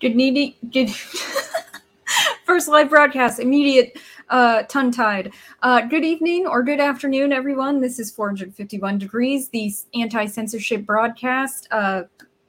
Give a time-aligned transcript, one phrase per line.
[0.00, 0.56] Good needy.
[0.72, 0.90] Good.
[2.44, 3.40] First live broadcast.
[3.40, 3.98] Immediate
[4.30, 5.32] uh, tongue tied.
[5.62, 7.80] Uh, good evening or good afternoon, everyone.
[7.80, 12.04] This is 451 Degrees, the anti censorship broadcast, uh,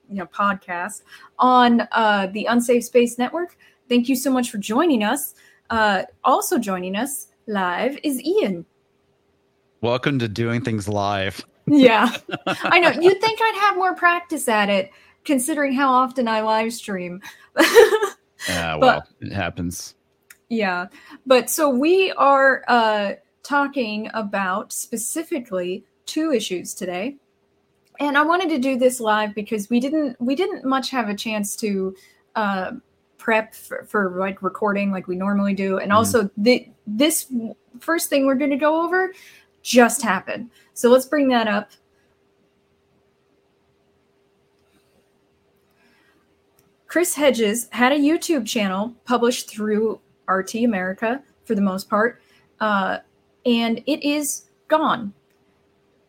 [0.09, 1.01] you know, podcast
[1.39, 3.57] on uh, the Unsafe Space Network.
[3.87, 5.33] Thank you so much for joining us.
[5.71, 8.63] Uh, also joining us live is Ian.
[9.81, 11.43] Welcome to doing things live.
[11.65, 12.89] Yeah, I know.
[12.89, 14.91] You'd think I'd have more practice at it,
[15.25, 17.21] considering how often I live stream.
[18.47, 19.95] Yeah, well, it happens.
[20.49, 20.87] Yeah.
[21.25, 23.13] But so we are uh,
[23.43, 27.17] talking about specifically two issues today.
[27.99, 31.15] And I wanted to do this live because we didn't we didn't much have a
[31.15, 31.95] chance to
[32.35, 32.71] uh,
[33.17, 35.77] prep for, for, like recording like we normally do.
[35.77, 35.97] And mm-hmm.
[35.97, 37.31] also the this
[37.79, 39.13] first thing we're going to go over
[39.61, 40.49] just happened.
[40.73, 41.71] So let's bring that up.
[46.89, 52.19] Chris Hedges had a YouTube channel published through RT America for the most part,
[52.59, 52.97] uh,
[53.45, 55.13] and it is gone.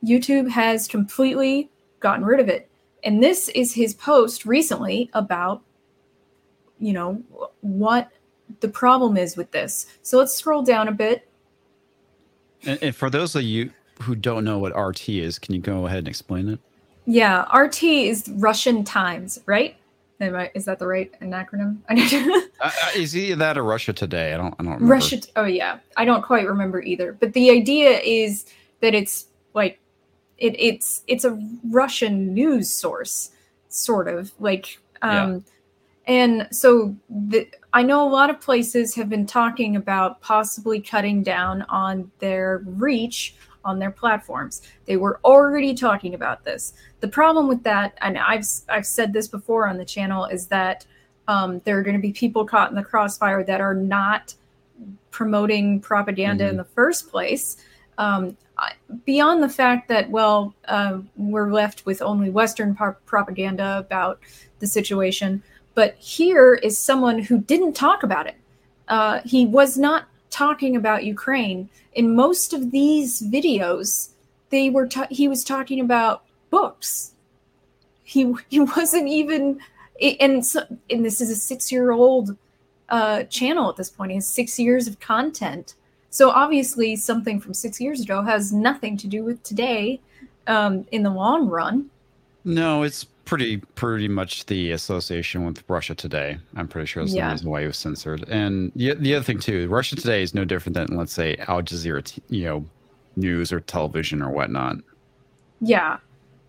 [0.03, 2.71] YouTube has completely gotten rid of it.
[3.05, 5.63] And this is his post recently about,
[6.79, 7.23] you know,
[7.61, 8.11] what
[8.61, 9.87] the problem is with this.
[10.01, 11.29] So let's scroll down a bit.
[12.65, 15.87] And, and for those of you who don't know what RT is, can you go
[15.87, 16.59] ahead and explain it?
[17.05, 19.77] Yeah, RT is Russian Times, right?
[20.21, 21.79] I, is that the right acronym?
[21.89, 24.35] uh, uh, is either that or Russia Today?
[24.35, 24.55] I don't.
[24.59, 24.87] I don't remember.
[24.87, 25.21] Russia.
[25.37, 27.13] Oh yeah, I don't quite remember either.
[27.13, 28.47] But the idea is
[28.81, 29.81] that it's like
[30.39, 31.41] it, it's it's a
[31.71, 33.31] Russian news source,
[33.69, 34.79] sort of like.
[35.03, 35.39] Um, yeah.
[36.07, 41.23] And so the, I know a lot of places have been talking about possibly cutting
[41.23, 44.63] down on their reach on their platforms.
[44.87, 46.73] They were already talking about this.
[47.01, 50.87] The problem with that, and I've I've said this before on the channel, is that
[51.29, 54.35] um, there are going to be people caught in the crossfire that are not
[55.11, 56.51] promoting propaganda mm-hmm.
[56.53, 57.57] in the first place.
[57.99, 58.37] Um,
[59.05, 64.21] beyond the fact that, well, uh, we're left with only Western propaganda about
[64.59, 65.43] the situation,
[65.75, 68.37] but here is someone who didn't talk about it.
[68.89, 71.69] Uh, he was not talking about Ukraine.
[71.93, 74.11] In most of these videos,
[74.51, 77.13] they were ta- he was talking about books.
[78.03, 79.61] He he wasn't even
[80.21, 82.37] and so, and this is a six year old
[82.89, 84.11] uh, channel at this point.
[84.13, 85.75] He has six years of content.
[86.11, 90.01] So obviously, something from six years ago has nothing to do with today
[90.47, 91.91] um, in the long run.
[92.45, 96.37] No, it's pretty pretty much the association with Russia Today.
[96.57, 97.29] I'm pretty sure that's yeah.
[97.29, 98.29] the reason why he was censored.
[98.29, 101.63] And the, the other thing too, Russia Today is no different than let's say Al
[101.63, 102.65] Jazeera, you know,
[103.15, 104.79] news or television or whatnot.
[105.61, 105.99] Yeah,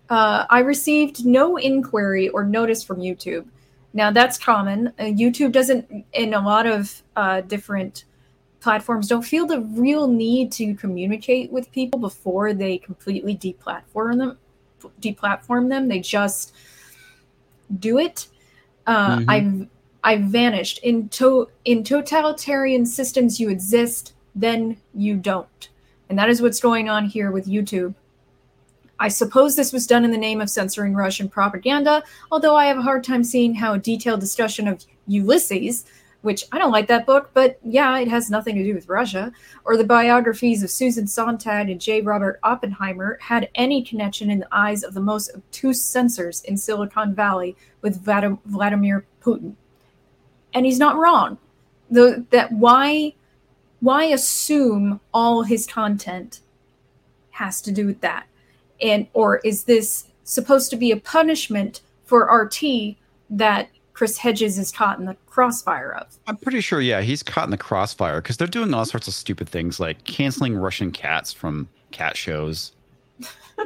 [0.09, 3.45] uh, I received no inquiry or notice from YouTube.
[3.93, 4.87] Now that's common.
[4.97, 8.05] Uh, YouTube doesn't, in a lot of uh, different
[8.59, 14.39] platforms, don't feel the real need to communicate with people before they completely deplatform them.
[14.99, 15.87] Deplatform them.
[15.87, 16.55] They just
[17.79, 18.27] do it.
[18.87, 19.29] Uh, mm-hmm.
[19.29, 19.67] I've
[20.03, 23.39] I've vanished in to in totalitarian systems.
[23.39, 25.69] You exist, then you don't,
[26.09, 27.93] and that is what's going on here with YouTube.
[28.99, 32.77] I suppose this was done in the name of censoring Russian propaganda, although I have
[32.77, 35.85] a hard time seeing how a detailed discussion of Ulysses
[36.21, 39.31] which I don't like that book, but yeah, it has nothing to do with Russia,
[39.65, 42.01] or the biographies of Susan Sontag and J.
[42.01, 47.15] Robert Oppenheimer had any connection in the eyes of the most obtuse censors in Silicon
[47.15, 49.55] Valley with Vladimir Putin.
[50.53, 51.37] And he's not wrong.
[51.89, 53.15] The, that why
[53.79, 56.41] why assume all his content
[57.31, 58.27] has to do with that?
[58.79, 62.95] And or is this supposed to be a punishment for RT
[63.31, 66.17] that Chris Hedges is caught in the crossfire of.
[66.27, 69.13] I'm pretty sure, yeah, he's caught in the crossfire because they're doing all sorts of
[69.13, 72.71] stupid things like canceling Russian cats from cat shows.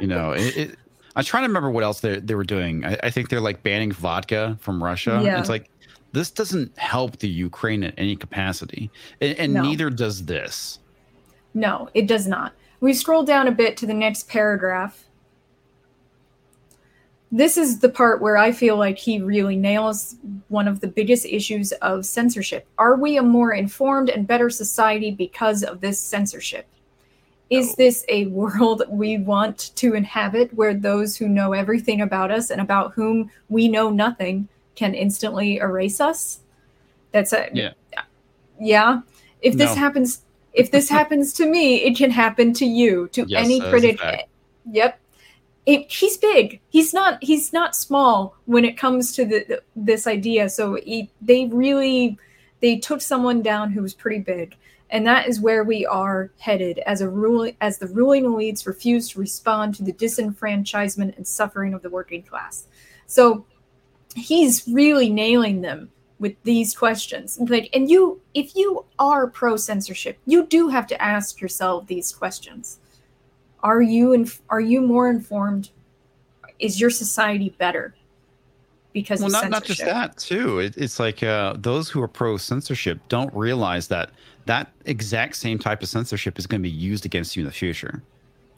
[0.00, 0.78] You know, it, it,
[1.14, 2.84] I'm trying to remember what else they, they were doing.
[2.84, 5.20] I, I think they're like banning vodka from Russia.
[5.24, 5.38] Yeah.
[5.40, 5.70] It's like,
[6.12, 8.90] this doesn't help the Ukraine in any capacity,
[9.20, 9.62] and, and no.
[9.62, 10.78] neither does this.
[11.54, 12.52] No, it does not.
[12.80, 15.05] We scroll down a bit to the next paragraph
[17.36, 20.16] this is the part where I feel like he really nails
[20.48, 22.66] one of the biggest issues of censorship.
[22.78, 26.66] Are we a more informed and better society because of this censorship?
[27.50, 32.50] Is this a world we want to inhabit where those who know everything about us
[32.50, 36.40] and about whom we know nothing can instantly erase us?
[37.12, 37.72] That's a yeah.
[38.58, 39.00] Yeah.
[39.42, 39.82] If this no.
[39.82, 40.22] happens
[40.54, 44.00] if this happens to me, it can happen to you, to yes, any critic.
[44.72, 44.98] Yep
[45.66, 46.60] it, he's big.
[46.70, 47.22] He's not.
[47.22, 50.48] He's not small when it comes to the, this idea.
[50.48, 52.18] So he, they really
[52.60, 54.56] they took someone down who was pretty big,
[54.90, 59.08] and that is where we are headed as a ruling as the ruling elites refuse
[59.10, 62.66] to respond to the disenfranchisement and suffering of the working class.
[63.08, 63.44] So
[64.14, 67.38] he's really nailing them with these questions.
[67.40, 72.12] Like, and you, if you are pro censorship, you do have to ask yourself these
[72.12, 72.78] questions
[73.62, 75.70] are you inf- are you more informed?
[76.58, 77.94] Is your society better
[78.96, 80.58] because well not, not just that too.
[80.58, 84.10] It, it's like uh, those who are pro censorship don't realize that
[84.46, 87.52] that exact same type of censorship is going to be used against you in the
[87.52, 88.02] future.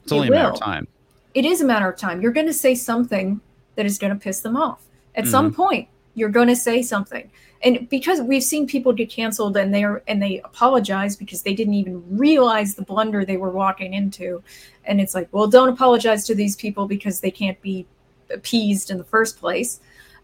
[0.03, 0.87] It's only a matter of time.
[1.33, 2.21] It is a matter of time.
[2.21, 3.41] You're going to say something
[3.75, 4.81] that is going to piss them off.
[5.15, 5.31] At mm-hmm.
[5.31, 7.29] some point you're going to say something.
[7.61, 11.53] And because we've seen people get canceled and they are and they apologize because they
[11.53, 14.41] didn't even realize the blunder they were walking into
[14.89, 17.85] and it's like well don't apologize to these people because they can't be
[18.29, 19.79] appeased in the first place.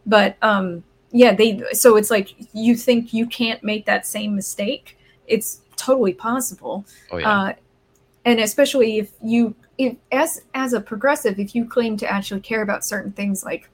[0.06, 4.97] But um yeah they so it's like you think you can't make that same mistake?
[5.27, 6.85] It's totally possible.
[7.12, 7.29] Oh, yeah.
[7.29, 7.53] Uh,
[8.25, 12.61] and especially if you if as as a progressive if you claim to actually care
[12.61, 13.69] about certain things like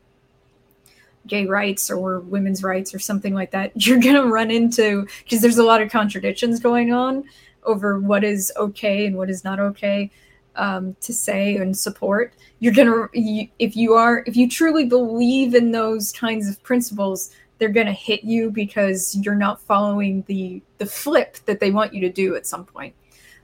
[1.27, 5.41] gay rights or women's rights or something like that, you're going to run into because
[5.41, 7.23] there's a lot of contradictions going on
[7.63, 10.09] over what is okay and what is not okay
[10.55, 12.33] um, to say and support.
[12.59, 12.73] You're
[13.09, 17.69] to, you, if you are, if you truly believe in those kinds of principles, they're
[17.87, 22.09] to hit you because you're not following the the flip that they want you to
[22.09, 22.95] do at some point.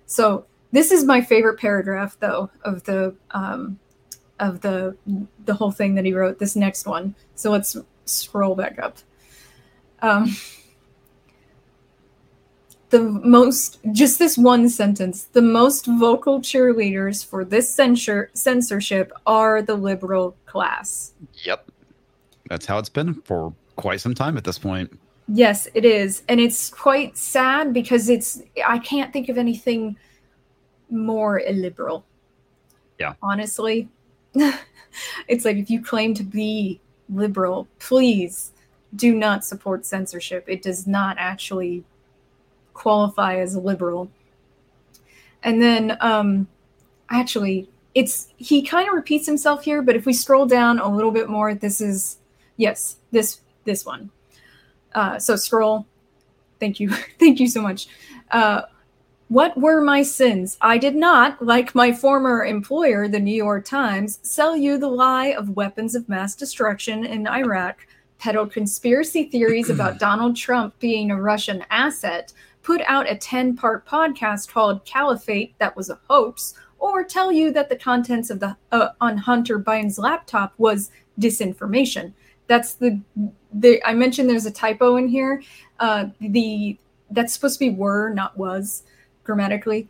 [0.07, 3.79] So this is my favorite paragraph though of the um,
[4.39, 4.97] of the
[5.45, 6.39] the whole thing that he wrote.
[6.39, 7.13] This next one.
[7.35, 8.97] So let's scroll back up.
[10.01, 10.35] Um,
[12.89, 19.61] the most just this one sentence the most vocal cheerleaders for this censor censorship are
[19.61, 21.13] the liberal class.
[21.43, 21.69] Yep.
[22.49, 24.97] That's how it's been for quite some time at this point.
[25.27, 26.23] Yes it is.
[26.29, 29.97] And it's quite sad because it's i can't think of anything
[30.89, 32.05] more illiberal.
[32.99, 33.13] Yeah.
[33.21, 33.89] Honestly.
[35.27, 36.79] It's like if you claim to be
[37.09, 38.51] liberal, please
[38.95, 40.45] do not support censorship.
[40.47, 41.83] It does not actually
[42.77, 44.09] qualify as a liberal.
[45.43, 46.47] And then um
[47.09, 51.11] actually it's he kind of repeats himself here, but if we scroll down a little
[51.11, 52.17] bit more, this is
[52.55, 54.11] yes, this this one.
[54.93, 55.85] Uh so scroll.
[56.59, 56.89] Thank you.
[57.19, 57.87] Thank you so much.
[58.31, 58.61] Uh
[59.29, 60.57] what were my sins?
[60.61, 65.33] I did not, like my former employer, the New York Times, sell you the lie
[65.33, 67.85] of weapons of mass destruction in Iraq,
[68.19, 72.31] peddle conspiracy theories about Donald Trump being a Russian asset,
[72.67, 77.49] put out a 10 part podcast called Caliphate that was a hoax, or tell you
[77.53, 82.11] that the contents of the uh, on Hunter Biden's laptop was disinformation.
[82.47, 82.99] That's the,
[83.53, 85.41] the I mentioned there's a typo in here.
[85.79, 86.77] Uh, the
[87.09, 88.83] that's supposed to be were, not was
[89.23, 89.87] grammatically.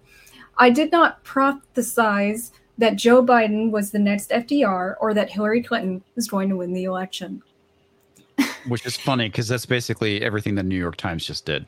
[0.60, 6.04] I did not prophesize that Joe Biden was the next FDR or that Hillary Clinton
[6.14, 7.42] was going to win the election.
[8.68, 11.66] Which is funny because that's basically everything the New York Times just did.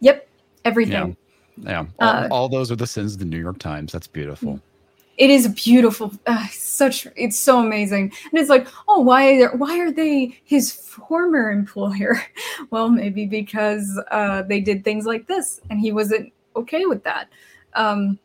[0.00, 0.28] Yep,
[0.64, 1.16] everything.
[1.56, 2.06] Yeah, yeah.
[2.06, 3.92] All, uh, all those are the sins of the New York Times.
[3.92, 4.60] That's beautiful.
[5.18, 6.12] It is beautiful.
[6.26, 10.72] Uh, such it's so amazing, and it's like, oh, why are why are they his
[10.72, 12.22] former employer?
[12.70, 17.28] well, maybe because uh, they did things like this, and he wasn't okay with that.
[17.74, 18.18] Um,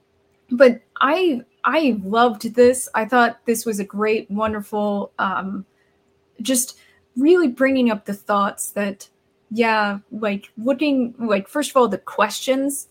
[0.50, 2.88] but I I loved this.
[2.96, 5.66] I thought this was a great, wonderful, um,
[6.42, 6.80] just
[7.18, 9.10] really bringing up the thoughts that
[9.52, 12.88] yeah, like looking like first of all the questions.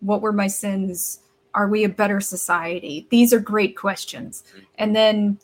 [0.00, 1.20] What were my sins?
[1.54, 3.06] Are we a better society?
[3.10, 4.44] These are great questions.
[4.76, 5.38] And then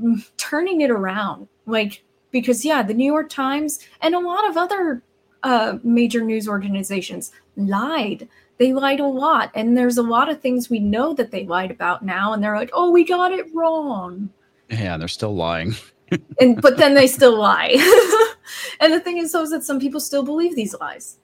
[0.00, 4.56] mm, turning it around, like because yeah, the New York Times and a lot of
[4.56, 5.02] other
[5.42, 10.70] uh, major news organizations lied they lied a lot and there's a lot of things
[10.70, 14.28] we know that they lied about now and they're like oh we got it wrong
[14.70, 15.74] yeah they're still lying
[16.40, 17.76] and but then they still lie.
[18.78, 21.18] And the thing is though is that some people still believe these lies.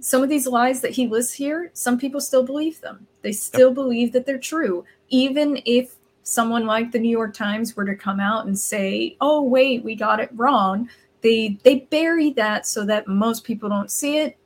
[0.00, 3.06] Some of these lies that he lists here some people still believe them.
[3.22, 3.74] They still yep.
[3.74, 8.18] believe that they're true even if someone like the new york times were to come
[8.18, 10.88] out and say oh wait we got it wrong.
[11.22, 14.36] They they bury that so that most people don't see it.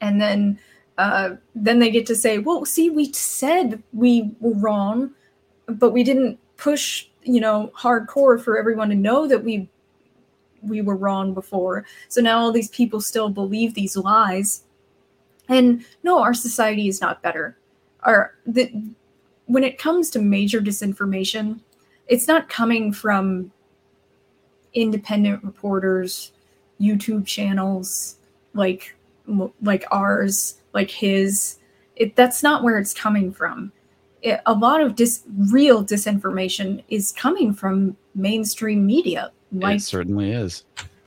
[0.00, 0.58] And then
[0.98, 5.10] uh, then they get to say, well, see, we said we were wrong,
[5.66, 9.68] but we didn't push, you know, hardcore for everyone to know that we
[10.62, 11.84] we were wrong before.
[12.08, 14.64] So now all these people still believe these lies.
[15.48, 17.56] And no, our society is not better.
[18.00, 18.72] Our the
[19.46, 21.60] when it comes to major disinformation,
[22.06, 23.52] it's not coming from
[24.74, 26.32] independent reporters,
[26.80, 28.16] YouTube channels
[28.54, 28.94] like
[29.62, 31.58] like ours, like his.
[31.96, 33.72] It, that's not where it's coming from.
[34.24, 39.30] A lot of dis, real disinformation is coming from mainstream media.
[39.52, 40.64] Like, it certainly is.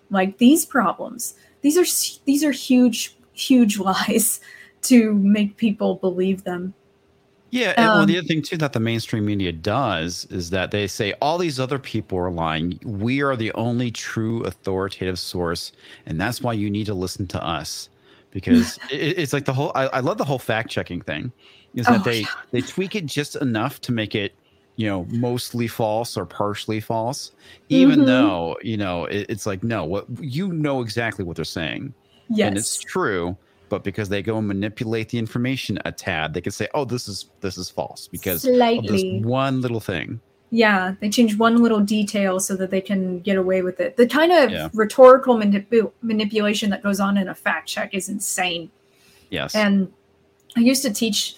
[0.09, 1.35] Like these problems.
[1.61, 4.39] These are these are huge huge lies
[4.83, 6.73] to make people believe them.
[7.51, 10.69] Yeah, and, um, well, the other thing too that the mainstream media does is that
[10.69, 12.79] they say all these other people are lying.
[12.85, 15.71] We are the only true authoritative source,
[16.05, 17.89] and that's why you need to listen to us
[18.31, 19.71] because it, it's like the whole.
[19.75, 21.31] I, I, love the whole fact checking thing.
[21.75, 22.27] Is that oh, they yeah.
[22.51, 24.33] they tweak it just enough to make it
[24.75, 27.31] you know mostly false or partially false,
[27.69, 28.07] even mm-hmm.
[28.07, 31.93] though you know it, it's like no, what you know exactly what they're saying.
[32.29, 33.37] Yes, and it's true
[33.69, 37.07] but because they go and manipulate the information a tad, they can say, "Oh, this
[37.07, 38.77] is this is false because Slightly.
[38.79, 40.19] of this one little thing."
[40.51, 43.97] Yeah, they change one little detail so that they can get away with it.
[43.97, 44.69] The kind of yeah.
[44.73, 48.71] rhetorical manip- manipulation that goes on in a fact check is insane.
[49.29, 49.91] Yes, and
[50.57, 51.35] I used to teach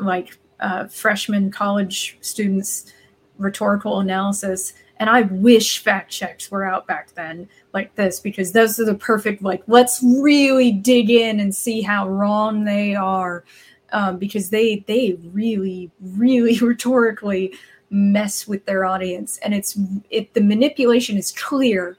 [0.00, 2.92] like uh, freshman college students
[3.38, 8.78] rhetorical analysis and I wish fact checks were out back then like this because those
[8.78, 13.44] are the perfect, like, let's really dig in and see how wrong they are.
[13.92, 17.52] Um, because they they really really rhetorically
[17.94, 19.78] mess with their audience and it's
[20.10, 21.96] it the manipulation is clear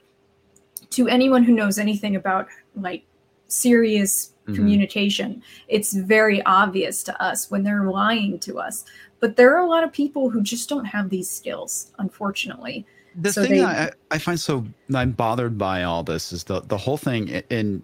[0.90, 3.04] to anyone who knows anything about like
[3.48, 4.54] serious mm-hmm.
[4.54, 8.84] communication it's very obvious to us when they're lying to us
[9.20, 12.84] but there are a lot of people who just don't have these skills unfortunately
[13.14, 16.60] the so thing they, I, I find so I'm bothered by all this is the
[16.60, 17.82] the whole thing in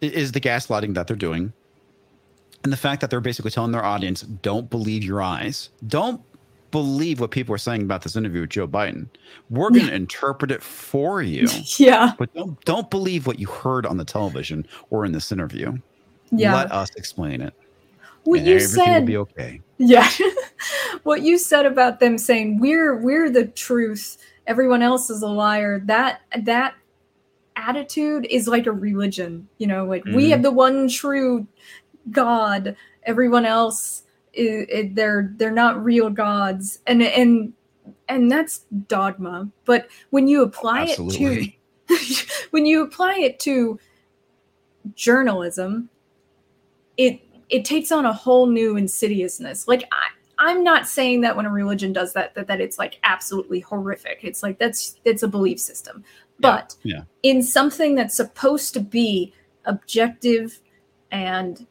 [0.00, 1.52] is the gaslighting that they're doing,
[2.62, 5.70] and the fact that they're basically telling their audience, "Don't believe your eyes.
[5.86, 6.20] Don't
[6.74, 9.06] believe what people are saying about this interview with Joe Biden.
[9.48, 9.94] We're going to yeah.
[9.94, 11.46] interpret it for you.
[11.78, 15.78] yeah, but don't don't believe what you heard on the television or in this interview.
[16.32, 17.54] Yeah, let us explain it.
[18.24, 19.60] What you said will be okay.
[19.78, 20.10] Yeah,
[21.04, 25.78] what you said about them saying we're we're the truth everyone else is a liar
[25.84, 26.74] that that
[27.54, 30.16] attitude is like a religion you know like mm-hmm.
[30.16, 31.46] we have the one true
[32.10, 34.03] god everyone else
[34.36, 37.52] is, is, they're they're not real gods and and
[38.08, 41.58] and that's dogma but when you apply Absolutely.
[41.88, 43.78] it to when you apply it to
[44.94, 45.88] journalism
[46.96, 51.46] it it takes on a whole new insidiousness like i I'm not saying that when
[51.46, 54.20] a religion does that, that that it's like absolutely horrific.
[54.22, 56.04] It's like that's it's a belief system.
[56.40, 57.30] But yeah, yeah.
[57.30, 59.32] in something that's supposed to be
[59.64, 60.60] objective
[61.10, 61.66] and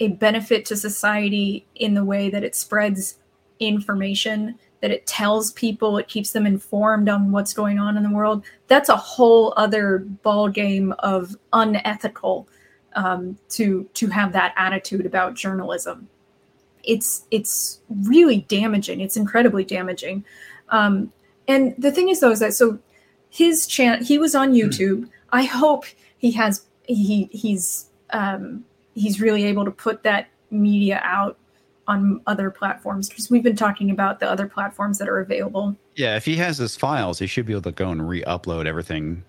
[0.00, 3.18] a benefit to society in the way that it spreads
[3.58, 8.10] information, that it tells people, it keeps them informed on what's going on in the
[8.10, 8.44] world.
[8.68, 12.48] That's a whole other ball game of unethical
[12.94, 16.08] um, to to have that attitude about journalism
[16.88, 19.00] it's it's really damaging.
[19.00, 20.24] It's incredibly damaging.
[20.70, 21.12] Um,
[21.46, 22.78] and the thing is, though, is that so
[23.30, 24.54] his channel he was on hmm.
[24.54, 25.00] YouTube.
[25.00, 25.10] Mm.
[25.30, 25.84] I hope
[26.16, 28.64] he has he he's um,
[28.98, 31.38] he's really able to put that media out
[31.86, 35.74] on other platforms because we've been talking about the other platforms that are available.
[35.96, 39.24] Yeah, if he has his files, he should be able to go and re-upload everything.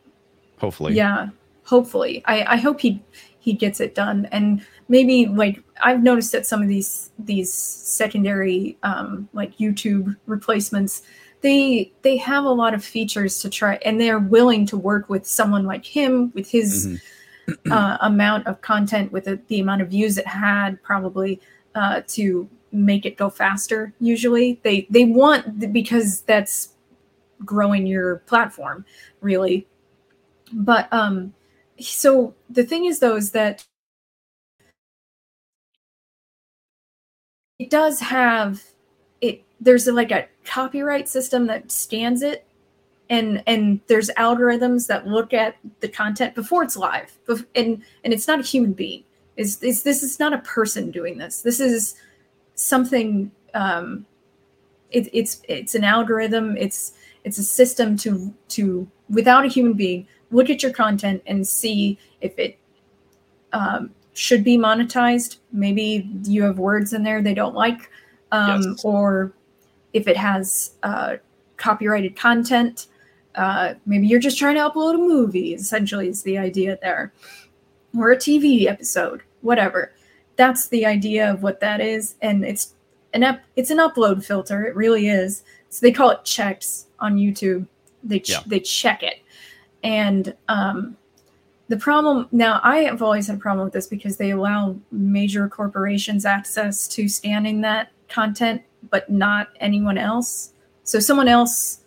[0.57, 0.93] Hopefully.
[0.93, 1.29] Yeah,
[1.63, 2.21] hopefully.
[2.25, 3.01] I, I hope he
[3.39, 4.27] he gets it done.
[4.31, 11.01] And maybe like I've noticed that some of these these secondary um, like YouTube replacements,
[11.41, 15.25] they they have a lot of features to try, and they're willing to work with
[15.25, 16.95] someone like him with his mm-hmm.
[17.71, 21.39] uh, amount of content, with the, the, amount of views it had, probably
[21.75, 23.93] uh, to make it go faster.
[23.99, 26.73] Usually, they they want because that's
[27.45, 28.85] growing your platform
[29.21, 29.65] really
[30.51, 31.33] but um
[31.79, 33.65] so the thing is though is that
[37.59, 38.63] it does have
[39.21, 42.45] it there's like a copyright system that scans it
[43.09, 47.17] and and there's algorithms that look at the content before it's live
[47.55, 49.03] and and it's not a human being
[49.37, 51.95] is is this is not a person doing this this is
[52.55, 54.05] something um
[54.91, 60.07] it, it's it's an algorithm it's it's a system to to without a human being
[60.31, 62.57] look at your content and see if it
[63.53, 65.37] um, should be monetized.
[65.51, 67.89] Maybe you have words in there they don't like,
[68.31, 68.83] um, yes.
[68.83, 69.33] or
[69.93, 71.17] if it has uh,
[71.57, 72.87] copyrighted content.
[73.35, 77.13] Uh, maybe you're just trying to upload a movie, essentially, is the idea there,
[77.97, 79.93] or a TV episode, whatever.
[80.35, 82.73] That's the idea of what that is, and it's
[83.13, 84.65] an up, it's an upload filter.
[84.65, 85.43] It really is.
[85.69, 87.67] so they call it checks on YouTube.
[88.03, 88.39] They ch- Yeah.
[88.47, 89.19] they check it,
[89.83, 90.97] and um,
[91.67, 95.47] the problem now I have always had a problem with this because they allow major
[95.47, 100.53] corporations access to scanning that content, but not anyone else.
[100.83, 101.78] So someone else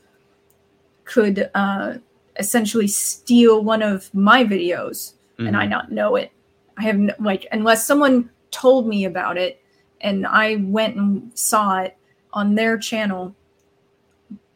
[1.04, 1.94] could uh,
[2.38, 5.70] essentially steal one of my videos and I Mhm.
[5.70, 6.30] not know it.
[6.78, 9.60] I have no, like unless someone told me about it
[10.00, 11.96] and I went and saw it
[12.32, 13.34] on their channel.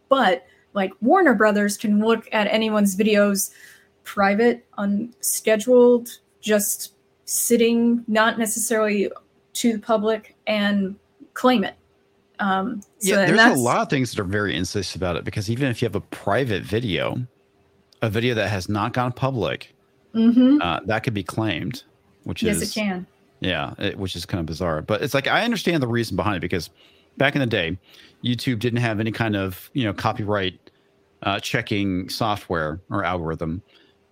[0.09, 3.51] But like Warner Brothers can look at anyone's videos
[4.05, 6.93] private, unscheduled, just
[7.25, 9.11] sitting, not necessarily
[9.55, 10.95] to the public, and
[11.35, 11.75] claim it.
[12.39, 15.51] Um, so yeah, there's a lot of things that are very insidious about it because
[15.51, 17.27] even if you have a private video,
[18.03, 19.75] a video that has not gone public,
[20.15, 20.59] Mhm.
[20.63, 21.83] uh, that could be claimed,
[22.25, 23.07] which Yes, is it can.
[23.41, 24.83] Yeah, it, which is kind of bizarre.
[24.83, 26.71] But it's like I understand the reason behind it because
[27.19, 27.79] back in the day,
[28.25, 30.59] YouTube didn't have any kind of you know copyright
[31.23, 33.63] uh, checking software or algorithm,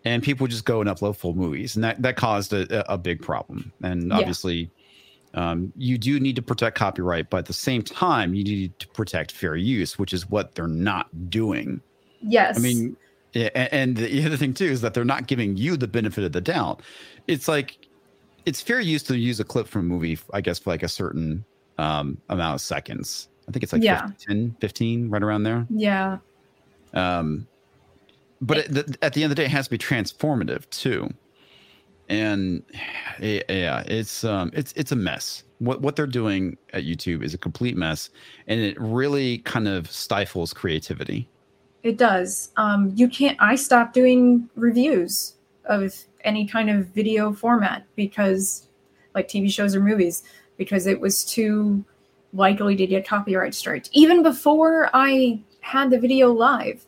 [0.04, 2.98] and people would just go and upload full movies, and that that caused a, a
[2.98, 3.72] big problem.
[3.82, 4.18] And Yeah.
[5.34, 8.88] Um, you do need to protect copyright, but at the same time, you need to
[8.88, 11.80] protect fair use, which is what they're not doing.
[12.22, 12.56] Yes.
[12.56, 12.96] I mean,
[13.34, 16.40] and the other thing too is that they're not giving you the benefit of the
[16.40, 16.82] doubt.
[17.26, 17.76] It's like
[18.46, 20.88] it's fair use to use a clip from a movie, I guess, for like a
[20.88, 21.44] certain
[21.78, 23.28] um, amount of seconds.
[23.48, 24.08] I think it's like Yeah.
[24.26, 25.66] 10, 15, right around there.
[25.68, 26.18] yeah.
[26.92, 27.46] Um,
[28.40, 31.12] but it, at the end of the day, it has to be transformative too.
[32.08, 32.62] And
[33.20, 35.44] eh, yeah, it's um, it's it's a mess.
[35.58, 38.10] What what they're doing at YouTube is a complete mess,
[38.46, 41.28] and it really kind of stifles creativity.
[41.82, 42.50] It does.
[42.56, 43.36] Um, you can't.
[43.40, 45.34] I stopped doing reviews
[45.66, 45.94] of
[46.24, 48.68] any kind of video format because,
[49.14, 50.22] like TV shows or movies,
[50.56, 51.84] because it was too
[52.32, 53.88] likely to get copyright strikes.
[53.92, 56.84] Even before I had the video live,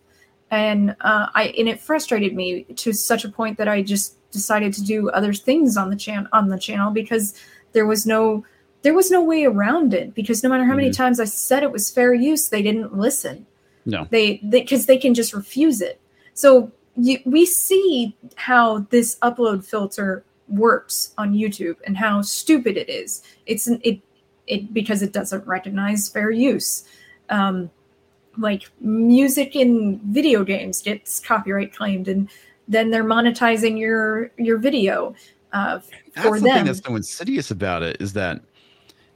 [0.50, 4.72] and uh, I and it frustrated me to such a point that I just decided
[4.74, 7.34] to do other things on the channel on the channel because
[7.72, 8.44] there was no
[8.82, 10.96] there was no way around it because no matter how many Mhm.
[10.96, 13.46] times I said it was fair use, they didn't listen.
[13.84, 16.00] No, they because they, can just refuse it.
[16.34, 22.88] So you, we see how this upload filter works on youtube and how stupid it
[22.88, 23.22] is.
[23.46, 23.98] It's an, it
[24.46, 26.84] it because it doesn't recognize fair use.
[27.28, 27.70] Um
[28.38, 32.28] like music in video games gets copyright claimed and
[32.68, 35.14] then they're monetizing your your video
[35.52, 35.78] uh,
[36.14, 38.40] that's for the thing them that's so insidious about it is that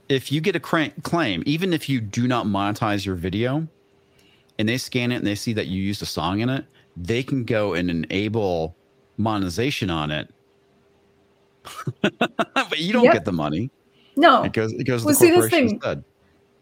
[0.09, 3.67] if you get a cra- claim, even if you do not monetize your video,
[4.59, 6.65] and they scan it and they see that you used a song in it,
[6.97, 8.75] they can go and enable
[9.19, 10.29] monetization on it.
[12.03, 13.13] but you don't Yep.
[13.13, 13.71] get the money.
[14.17, 16.03] no It goes it goes Well, to see, this thing- instead.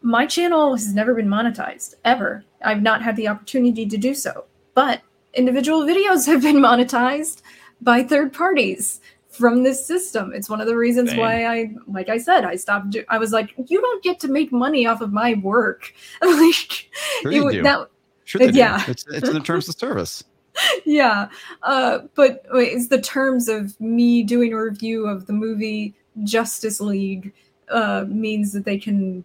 [0.02, 2.44] my channel has never been monetized ever.
[2.64, 4.44] I've not had the opportunity to do so.
[4.74, 5.00] But
[5.34, 7.42] individual videos have been monetized
[7.80, 10.32] by third parties from this system.
[10.34, 11.18] It's one of the reasons Dang.
[11.20, 12.90] why I, like I said, I stopped.
[12.90, 15.92] Do- I was like, you don't get to make money off of my work.
[16.22, 16.88] like,
[17.22, 17.62] Sure you do.
[17.62, 17.88] that-
[18.24, 18.58] Sure they do.
[18.58, 18.84] yeah.
[18.88, 20.22] It's it's in the terms of service.
[20.84, 21.28] yeah.
[21.62, 27.32] Uh, but it's the terms of me doing a review of the movie Justice League
[27.70, 29.24] uh, means that they can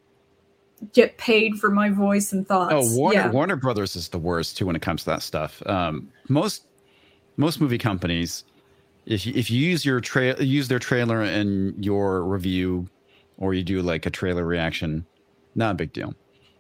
[0.94, 2.74] get paid for my voice and thoughts.
[2.76, 3.32] Oh, Warner yeah.
[3.32, 5.66] Warner Brothers is the worst too when it comes to that stuff.
[5.68, 6.66] Um, most
[7.38, 8.44] most movie companies,
[9.06, 12.88] if you, if you use your trail use their trailer in your review,
[13.38, 15.06] or you do like a trailer reaction,
[15.56, 16.14] not a big deal.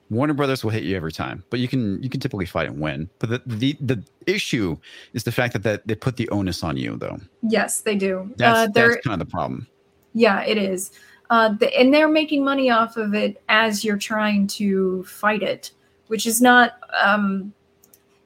[0.09, 2.79] Warner Brothers will hit you every time, but you can you can typically fight and
[2.79, 3.09] win.
[3.19, 4.77] But the the, the issue
[5.13, 7.19] is the fact that, that they put the onus on you, though.
[7.41, 8.31] Yes, they do.
[8.38, 9.67] That's uh, that's kind of the problem.
[10.13, 10.91] yeah, it is.
[11.29, 15.71] Uh, the, and they're making money off of it as you're trying to fight it,
[16.07, 16.77] which is not.
[17.01, 17.53] Um,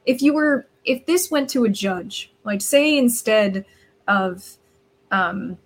[0.06, 3.66] if you were, if this went to a judge, like say instead
[4.08, 4.58] of
[5.12, 5.58] um,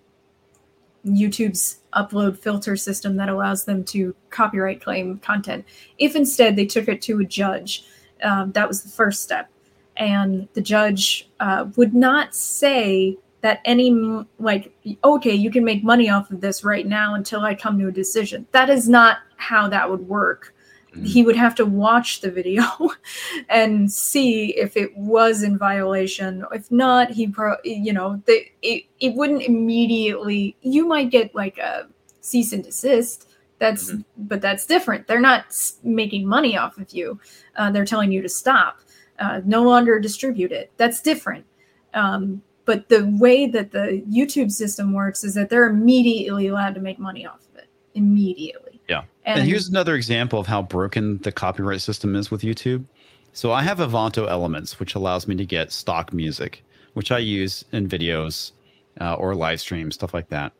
[1.06, 5.64] YouTube's upload filter system that allows them to copyright claim content,
[5.98, 7.84] if instead they took it to a judge,
[8.22, 9.48] um, that was the first step,
[9.96, 13.90] and the judge uh, would not say that any
[14.38, 14.72] like
[15.04, 17.92] okay you can make money off of this right now until i come to a
[17.92, 18.46] decision.
[18.52, 20.54] That is not how that would work.
[20.94, 21.06] Mhm.
[21.06, 22.62] he would have to watch the video
[23.48, 26.44] and see if it was in violation.
[26.52, 31.56] If not he pro you know the, it, it wouldn't immediately you might get like
[31.58, 31.88] a
[32.20, 33.28] cease and desist.
[33.58, 34.04] That's Mhm.
[34.18, 35.06] but that's different.
[35.06, 35.44] They're not
[35.82, 37.18] making money off of you.
[37.56, 38.80] Uh, they're telling you to stop.
[39.18, 40.70] Uh, no longer distribute it.
[40.76, 41.46] That's different.
[41.94, 46.80] Um, but the way that the YouTube system works is that they're immediately allowed to
[46.80, 47.68] make money off of it.
[47.94, 48.80] Immediately.
[48.88, 49.04] Yeah.
[49.24, 52.84] And, and here's another example of how broken the copyright system is with YouTube.
[53.32, 57.64] So I have Envato Elements, which allows me to get stock music, which I use
[57.72, 58.52] in videos
[59.00, 60.52] uh, or live streams, stuff like that.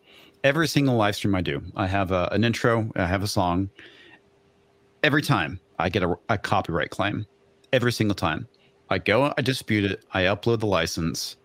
[0.44, 3.70] Every single live stream I do, I have a, an intro, I have a song.
[5.02, 7.26] Every time I get a, a copyright claim,
[7.72, 8.46] every single time.
[8.90, 11.36] I go, I dispute it, I upload the license,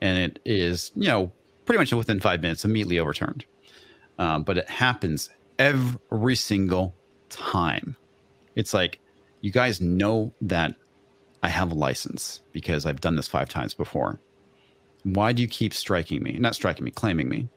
[0.00, 1.32] and it is, you know,
[1.64, 3.44] pretty much within five minutes, immediately overturned.
[4.18, 6.94] Um, but it happens every single
[7.28, 7.96] time.
[8.56, 8.98] It's like,
[9.40, 10.74] you guys know that
[11.42, 14.20] I have a license because I've done this five times before.
[15.04, 16.32] Why do you keep striking me?
[16.32, 17.48] Not striking me, claiming me.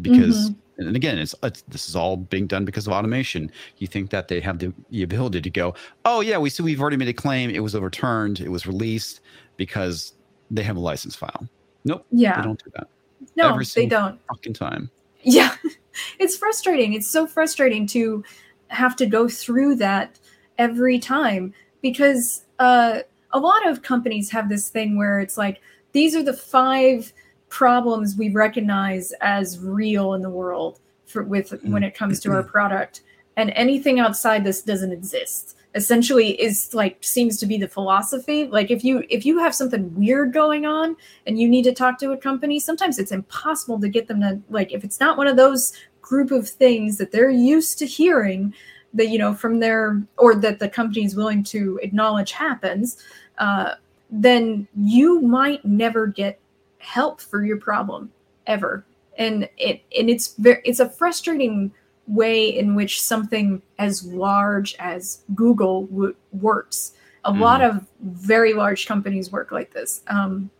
[0.00, 0.86] Because, mm-hmm.
[0.86, 3.52] and again, it's, it's, this is all being done because of automation.
[3.76, 6.80] You think that they have the, the ability to go, oh yeah, we see we've
[6.80, 7.50] already made a claim.
[7.50, 8.40] It was overturned.
[8.40, 9.20] It was released
[9.56, 10.14] because
[10.50, 11.48] they have a license file.
[11.88, 12.06] Nope.
[12.10, 12.36] Yeah.
[12.36, 12.88] They don't do that.
[13.36, 14.20] No, they don't.
[14.28, 14.90] Fucking time.
[15.22, 15.54] Yeah.
[16.18, 16.92] it's frustrating.
[16.92, 18.22] It's so frustrating to
[18.68, 20.18] have to go through that
[20.58, 23.00] every time because uh,
[23.32, 25.60] a lot of companies have this thing where it's like
[25.92, 27.12] these are the five
[27.48, 32.42] problems we recognize as real in the world for with when it comes to our
[32.42, 33.00] product
[33.36, 38.46] and anything outside this doesn't exist essentially is like seems to be the philosophy.
[38.46, 41.98] Like if you if you have something weird going on and you need to talk
[42.00, 45.26] to a company sometimes it's impossible to get them to like if it's not one
[45.26, 48.52] of those group of things that they're used to hearing
[48.94, 52.96] that you know from their or that the company is willing to acknowledge happens
[53.38, 53.74] uh,
[54.10, 56.40] then you might never get
[56.78, 58.10] help for your problem
[58.46, 58.84] ever.
[59.18, 61.72] And it and it's very it's a frustrating
[62.08, 66.94] way in which something as large as google w- works
[67.24, 67.38] a mm.
[67.38, 70.50] lot of very large companies work like this um,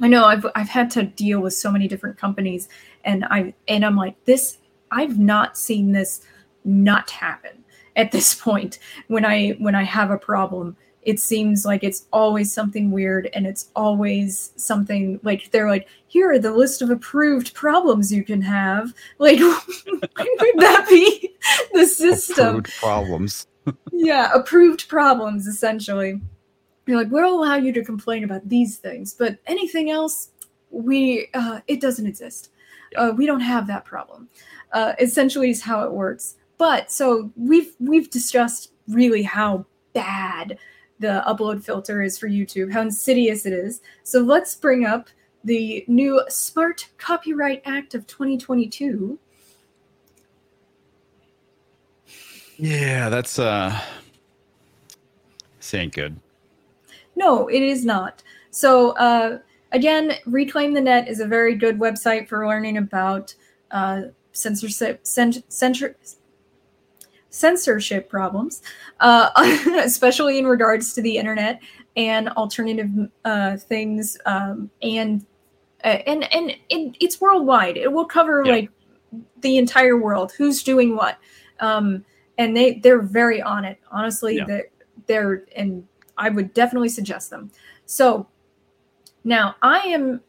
[0.00, 2.68] i know i've i've had to deal with so many different companies
[3.04, 4.58] and i and i'm like this
[4.90, 6.22] i've not seen this
[6.64, 7.64] not happen
[7.96, 12.52] at this point when i when i have a problem it seems like it's always
[12.52, 17.54] something weird and it's always something like they're like here are the list of approved
[17.54, 18.92] problems you can have.
[19.18, 21.34] Like would that be
[21.72, 22.48] the system?
[22.48, 23.46] Approved problems.
[23.92, 26.20] Yeah approved problems essentially.
[26.86, 30.30] You're like we'll allow you to complain about these things but anything else
[30.70, 32.50] we uh, it doesn't exist.
[32.92, 33.00] Yeah.
[33.00, 34.28] uh, we don't have that problem.
[34.72, 36.36] Uh, essentially is how it works.
[36.58, 40.58] But so we've we've discussed really how bad
[41.00, 43.80] the upload filter is for YouTube, how insidious it is.
[44.04, 45.08] So let's bring up
[45.42, 49.18] the new Smart Copyright Act of 2022.
[52.58, 53.80] Yeah, that's uh
[55.56, 56.20] this ain't good.
[57.16, 58.22] No, it is not.
[58.50, 59.38] So uh
[59.72, 63.34] again, Reclaim the Net is a very good website for learning about
[63.70, 65.96] uh censorship censor,
[67.30, 68.62] censorship problems,
[69.00, 69.30] uh,
[69.82, 71.60] especially in regards to the internet
[71.96, 72.90] and alternative
[73.24, 75.24] uh, things, um, and
[75.84, 77.76] uh, and and it, it's worldwide.
[77.76, 78.52] It will cover yeah.
[78.52, 78.70] like
[79.40, 80.32] the entire world.
[80.36, 81.18] Who's doing what,
[81.60, 82.04] um,
[82.38, 83.78] and they they're very on it.
[83.90, 84.44] Honestly, yeah.
[84.44, 84.68] they're,
[85.06, 85.86] they're and
[86.18, 87.50] I would definitely suggest them.
[87.86, 88.26] So
[89.24, 90.20] now I am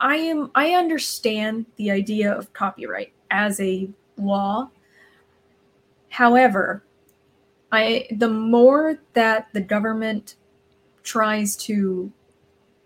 [0.00, 4.70] I am I understand the idea of copyright as a law
[6.12, 6.84] However,
[7.72, 10.36] I the more that the government
[11.02, 12.12] tries to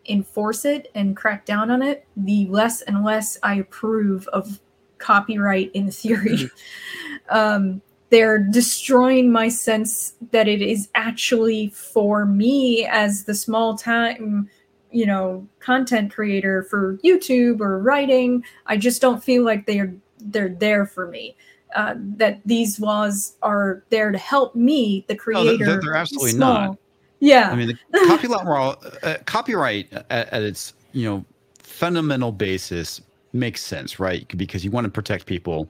[0.08, 4.60] enforce it and crack down on it, the less and less I approve of
[4.98, 6.48] copyright in theory.
[7.28, 14.48] um, they're destroying my sense that it is actually for me as the small time,
[14.92, 18.44] you know, content creator for YouTube or writing.
[18.66, 21.36] I just don't feel like they're they're there for me
[21.76, 25.58] uh, that these laws are there to help me, the creator.
[25.58, 26.68] No, they're, they're absolutely small.
[26.68, 26.78] not.
[27.20, 27.50] Yeah.
[27.50, 31.24] I mean, the copyright law, uh, copyright at, at, its you know
[31.58, 33.02] fundamental basis
[33.34, 34.26] makes sense, right?
[34.36, 35.68] Because you want to protect people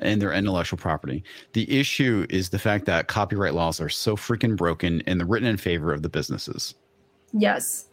[0.00, 1.24] and their intellectual property.
[1.54, 5.48] The issue is the fact that copyright laws are so freaking broken and they're written
[5.48, 6.74] in favor of the businesses.
[7.32, 7.86] Yes.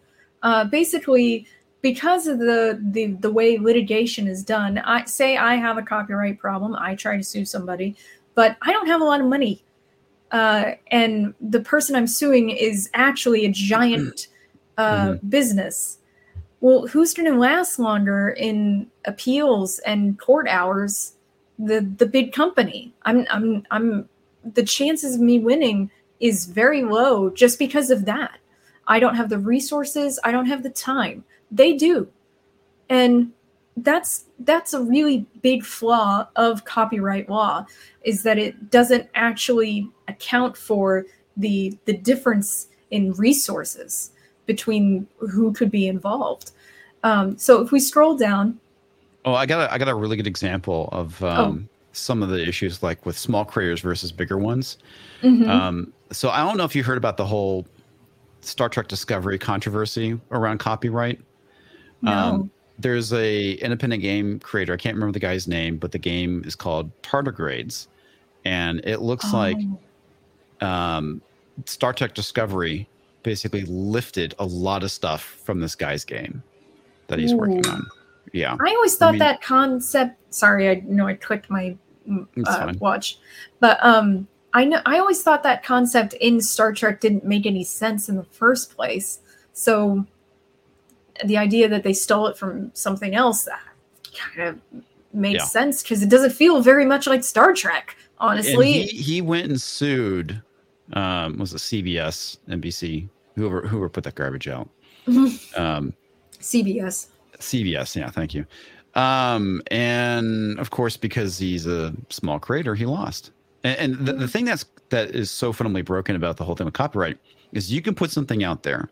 [0.43, 1.47] Uh, basically,
[1.85, 6.39] because of the, the the way litigation is done i say i have a copyright
[6.39, 7.95] problem i try to sue somebody
[8.33, 9.63] but i don't have a lot of money.
[10.31, 14.29] Uh, and the person i'm suing is actually a giant
[14.79, 15.29] uh, mm-hmm.
[15.29, 15.99] business.
[16.59, 21.13] Well who's going to last longer in appeals and court hours?
[21.59, 22.95] The the big company.
[23.03, 24.09] I'm i'm i'm
[24.43, 28.39] the chances of me winning is very low just because of that.
[28.87, 32.07] I don't have the resources i don't have the time they do.
[32.89, 33.31] And
[33.77, 37.65] that's that's a really big flaw of copyright law
[38.03, 41.05] is that it doesn't actually account for
[41.35, 44.11] the the difference in resources
[44.45, 46.51] between who could be involved.
[47.03, 48.59] Um, so if we scroll down,
[49.25, 51.77] oh, I got a, I got a really good example of um, oh.
[51.91, 54.77] some of the issues like with small creators versus bigger ones.
[55.21, 55.49] Mm-hmm.
[55.49, 57.65] Um, so I don't know if you heard about the whole
[58.41, 61.19] Star Trek Discovery controversy around copyright.
[62.05, 62.11] No.
[62.11, 64.73] Um, there's a independent game creator.
[64.73, 67.87] I can't remember the guy's name, but the game is called Tardigrades,
[68.43, 69.37] and it looks oh.
[69.37, 69.57] like
[70.61, 71.21] um,
[71.65, 72.87] Star Trek Discovery
[73.23, 76.43] basically lifted a lot of stuff from this guy's game
[77.07, 77.37] that he's Ooh.
[77.37, 77.87] working on.
[78.33, 80.17] Yeah, I always thought I mean, that concept.
[80.33, 81.77] Sorry, I know I clicked my
[82.45, 83.17] uh, watch,
[83.61, 87.63] but um, I know I always thought that concept in Star Trek didn't make any
[87.63, 89.19] sense in the first place.
[89.53, 90.05] So
[91.23, 93.47] the idea that they stole it from something else
[94.13, 94.59] kind of
[95.13, 95.45] makes yeah.
[95.45, 98.83] sense because it doesn't feel very much like Star Trek, honestly.
[98.83, 100.41] He, he, went and sued
[100.93, 104.69] um was it CBS, NBC, whoever whoever put that garbage out.
[105.55, 105.93] Um
[106.39, 107.07] CBS.
[107.39, 108.45] CBS, yeah, thank you.
[108.95, 113.31] Um, and of course, because he's a small creator, he lost.
[113.63, 116.65] And, and the, the thing that's that is so fundamentally broken about the whole thing
[116.65, 117.17] with copyright
[117.51, 118.89] is you can put something out there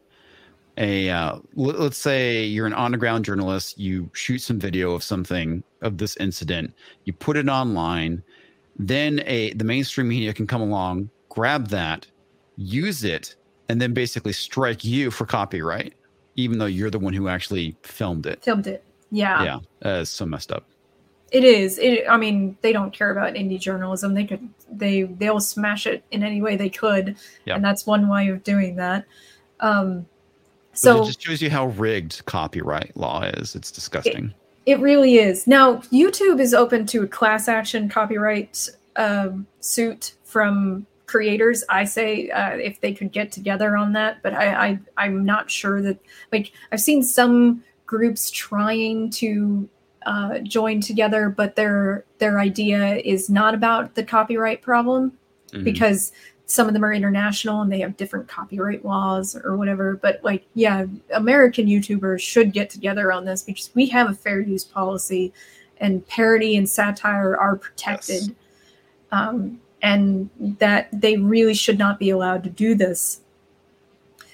[0.77, 5.97] a uh, let's say you're an underground journalist you shoot some video of something of
[5.97, 6.73] this incident
[7.05, 8.23] you put it online
[8.77, 12.07] then a the mainstream media can come along grab that
[12.57, 13.35] use it
[13.69, 15.93] and then basically strike you for copyright
[16.35, 18.43] even though you're the one who actually filmed it.
[18.43, 18.83] Filmed it.
[19.11, 19.43] Yeah.
[19.43, 19.55] Yeah
[19.85, 20.65] uh, it's so messed up.
[21.31, 21.79] It is.
[21.79, 24.13] It, i mean they don't care about indie journalism.
[24.13, 27.15] They could they they'll smash it in any way they could.
[27.45, 27.55] Yeah.
[27.55, 29.05] and that's one way of doing that.
[29.59, 30.05] Um
[30.73, 33.55] so it just shows you how rigged copyright law is.
[33.55, 34.33] It's disgusting.
[34.65, 35.47] It, it really is.
[35.47, 41.63] Now, YouTube is open to a class action copyright um, suit from creators.
[41.69, 45.51] I say uh, if they could get together on that, but I, I I'm not
[45.51, 45.99] sure that
[46.31, 49.69] like I've seen some groups trying to
[50.05, 55.11] uh, join together, but their their idea is not about the copyright problem
[55.51, 55.63] mm-hmm.
[55.63, 56.11] because
[56.45, 59.95] some of them are international and they have different copyright laws or whatever.
[59.95, 64.41] But like, yeah, American YouTubers should get together on this because we have a fair
[64.41, 65.33] use policy
[65.77, 68.23] and parody and satire are protected.
[68.23, 68.31] Yes.
[69.11, 70.29] Um, and
[70.59, 73.21] that they really should not be allowed to do this.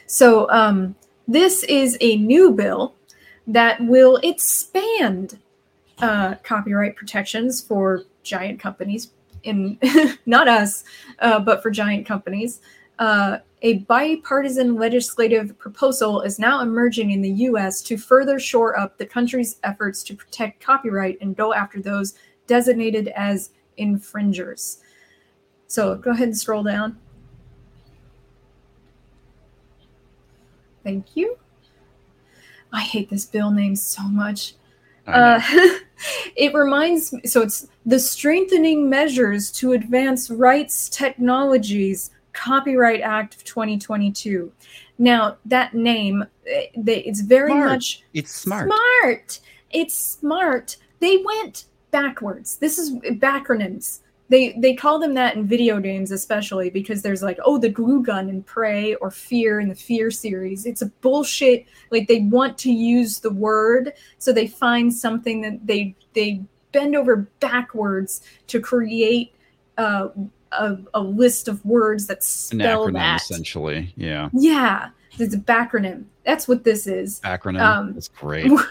[0.05, 0.95] So, um,
[1.27, 2.95] this is a new bill
[3.45, 5.39] that will expand
[5.99, 9.11] uh, copyright protections for giant companies,
[9.43, 9.79] in
[10.25, 10.83] not us,
[11.19, 12.61] uh, but for giant companies.
[12.97, 17.81] Uh, a bipartisan legislative proposal is now emerging in the U.S.
[17.83, 22.15] to further shore up the country's efforts to protect copyright and go after those
[22.47, 24.79] designated as infringers.
[25.67, 26.97] So go ahead and scroll down.
[30.83, 31.37] Thank you.
[32.71, 34.55] I hate this bill name so much.
[35.05, 35.41] Uh,
[36.35, 43.43] it reminds me, so it's the strengthening measures to advance rights technologies Copyright Act of
[43.43, 44.51] 2022.
[44.97, 47.69] Now, that name, eh, it's very smart.
[47.69, 48.03] much.
[48.13, 48.67] It's smart.
[48.67, 49.39] Smart.
[49.71, 50.77] It's smart.
[50.99, 52.57] They went backwards.
[52.57, 53.99] This is backronyms
[54.29, 58.01] they they call them that in video games especially because there's like oh the glue
[58.03, 60.65] gun in prey or fear in the fear series.
[60.65, 65.65] It's a bullshit like they want to use the word so they find something that
[65.65, 69.33] they they bend over backwards to create
[69.77, 70.09] uh,
[70.51, 73.21] a, a list of words that spell An acronym, that.
[73.21, 73.93] essentially.
[73.97, 74.29] Yeah.
[74.33, 74.89] Yeah.
[75.17, 76.05] It's a backronym.
[76.23, 77.19] That's what this is.
[77.21, 77.61] Acronym?
[77.61, 78.51] Um, that's great.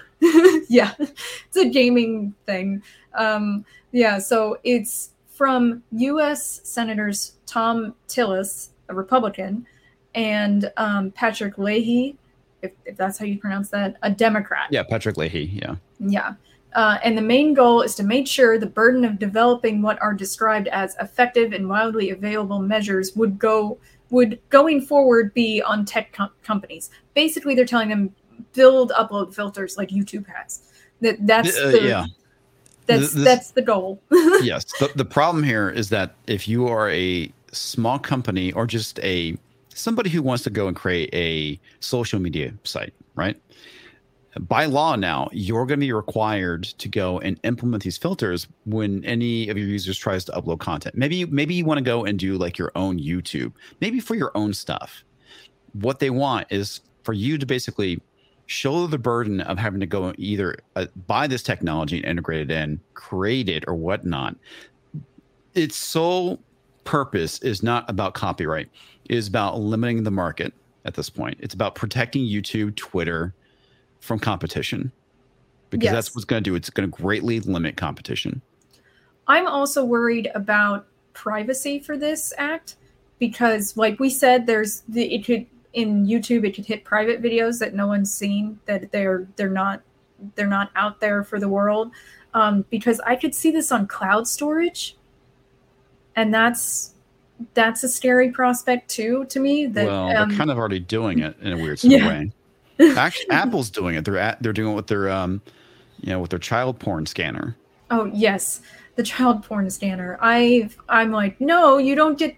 [0.69, 0.93] Yeah.
[0.99, 2.83] It's a gaming thing.
[3.15, 6.61] Um yeah so it's from U.S.
[6.65, 9.65] Senators Thom Tillis, a Republican,
[10.17, 12.17] and um, Patrick Leahy,
[12.61, 14.67] if, if that's how you pronounce that, a Democrat.
[14.73, 15.45] Yeah, Patrick Leahy.
[15.63, 15.77] Yeah.
[16.01, 16.35] Yeah.
[16.75, 20.13] Uh, and the main goal is to make sure the burden of developing what are
[20.13, 23.79] described as effective and widely available measures would go
[24.11, 26.91] would going forward be on tech com- companies.
[27.15, 28.13] Basically, they're telling them
[28.55, 30.73] build upload filters like YouTube has.
[31.01, 32.07] That that's uh, the, yeah.
[32.89, 34.03] That's this, that's the goal.
[34.11, 34.65] yes.
[34.81, 39.37] The, the problem here is that if you are a small company or just a
[39.75, 43.41] somebody who wants to go and create a social media site, right?
[44.41, 49.05] By law now, you're going to be required to go and implement these filters when
[49.05, 50.95] any of your users tries to upload content.
[50.97, 54.31] Maybe maybe you want to go and do like your own YouTube, maybe for your
[54.35, 55.05] own stuff.
[55.73, 58.01] What they want is for you to basically
[58.49, 62.55] shoulder the burden of having to go either uh, buy this technology and integrate it
[62.55, 64.35] in, create it, or whatnot.
[65.55, 66.41] Its sole
[66.85, 68.69] purpose is not about copyright;
[69.05, 70.53] it is about limiting the market.
[70.85, 73.35] At this point, it's about protecting YouTube, Twitter
[74.01, 74.91] from competition,
[75.69, 75.93] because Yes.
[75.93, 76.55] that's what's going to do.
[76.55, 78.41] It's going to greatly limit competition.
[79.27, 82.77] I'm also worried about privacy for this act
[83.19, 87.59] because, like we said, there's the it could in YouTube it could hit private videos
[87.59, 89.83] that no one's seen that they're they're not
[90.35, 91.93] they're not out there for the world.
[92.35, 94.97] Um, because I could see this on cloud storage,
[96.17, 96.95] and that's
[97.55, 99.67] that's a scary prospect too to me.
[99.67, 102.33] That well, um, they're kind of already doing it in a weird sort of way.
[102.97, 104.05] Actually, Apple's doing it.
[104.05, 105.41] They're at, they're doing it with their um,
[106.01, 107.57] you know, with their child porn scanner.
[107.91, 108.61] Oh yes,
[108.97, 110.19] the child porn scanner.
[110.21, 112.37] I I'm like, no, you don't get.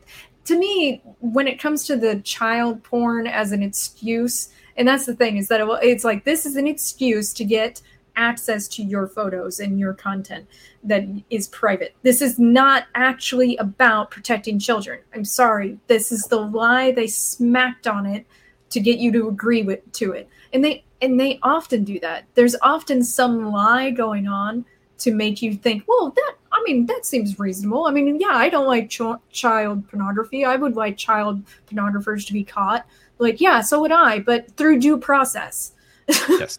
[0.50, 5.14] To me, when it comes to the child porn as an excuse, and that's the
[5.14, 7.80] thing is that it, it's like this is an excuse to get
[8.16, 10.48] access to your photos and your content
[10.82, 11.94] that is private.
[12.02, 14.98] This is not actually about protecting children.
[15.14, 15.78] I'm sorry.
[15.86, 18.26] This is the lie they smacked on it
[18.70, 20.28] to get you to agree with to it.
[20.52, 22.24] And they and they often do that.
[22.34, 24.64] There's often some lie going on
[25.00, 27.86] to make you think, well, that I mean, that seems reasonable.
[27.86, 30.44] I mean, yeah, I don't like ch- child pornography.
[30.44, 32.86] I would like child pornographers to be caught.
[33.18, 35.72] Like, yeah, so would I, but through due process.
[36.28, 36.58] Yes.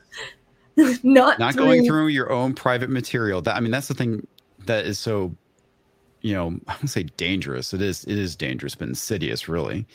[1.03, 3.41] not not going through your own private material.
[3.41, 4.25] That I mean, that's the thing
[4.65, 5.35] that is so,
[6.21, 7.73] you know, I would say dangerous.
[7.73, 9.85] It is it is dangerous, but insidious, really.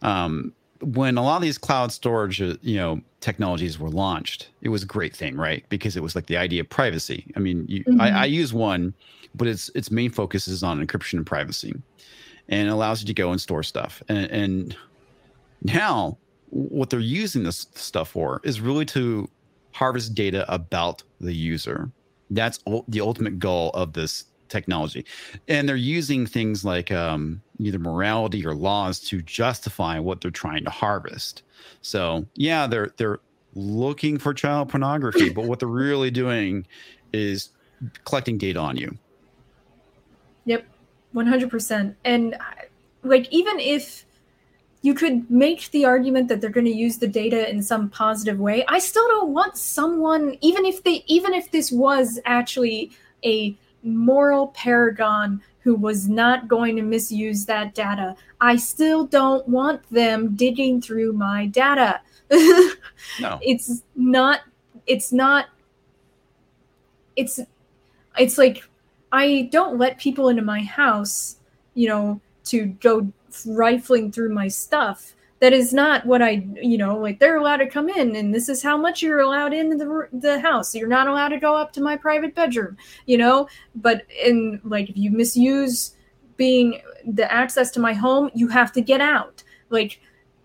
[0.00, 4.68] Um, when a lot of these cloud storage, uh, you know, technologies were launched, it
[4.68, 5.64] was a great thing, right?
[5.68, 7.32] Because it was like the idea of privacy.
[7.36, 8.00] I mean, you, Mhm.
[8.00, 8.94] I, I use one,
[9.34, 11.72] but its its main focus is on encryption and privacy,
[12.48, 14.02] and it allows you to go and store stuff.
[14.08, 14.76] And, and
[15.62, 16.18] now,
[16.50, 19.28] what they're using this stuff for is really to
[19.72, 21.90] harvest data about the user.
[22.30, 25.04] That's the ultimate goal of this technology.
[25.48, 30.64] And they're using things like um, either morality or laws to justify what they're trying
[30.64, 31.42] to harvest.
[31.80, 33.18] So, yeah, they're they're
[33.54, 36.66] looking for child pornography, but what they're really doing
[37.12, 37.50] is
[38.04, 38.96] collecting data on you.
[40.44, 40.64] Yep,
[41.12, 41.96] one hundred percent.
[42.04, 42.36] And
[43.02, 44.04] like, even if
[44.82, 48.40] you could make the argument that they're going to use the data in some positive
[48.40, 52.90] way, I still don't want someone, even if they, even if this was actually
[53.24, 59.82] a moral paragon who was not going to misuse that data, I still don't want
[59.90, 62.00] them digging through my data.
[63.20, 63.38] No.
[63.42, 64.40] it's not
[64.86, 65.46] it's not
[67.14, 67.38] it's
[68.18, 68.64] it's like
[69.12, 71.36] i don't let people into my house
[71.74, 73.12] you know to go
[73.46, 77.66] rifling through my stuff that is not what i you know like they're allowed to
[77.66, 80.72] come in and this is how much you're allowed in the, the house.
[80.72, 82.76] You're not allowed to go up to my private bedroom
[83.06, 83.48] you know?
[83.74, 85.96] But in like if you misuse
[86.36, 89.42] being the access to my home you have to get out.
[89.68, 90.00] Like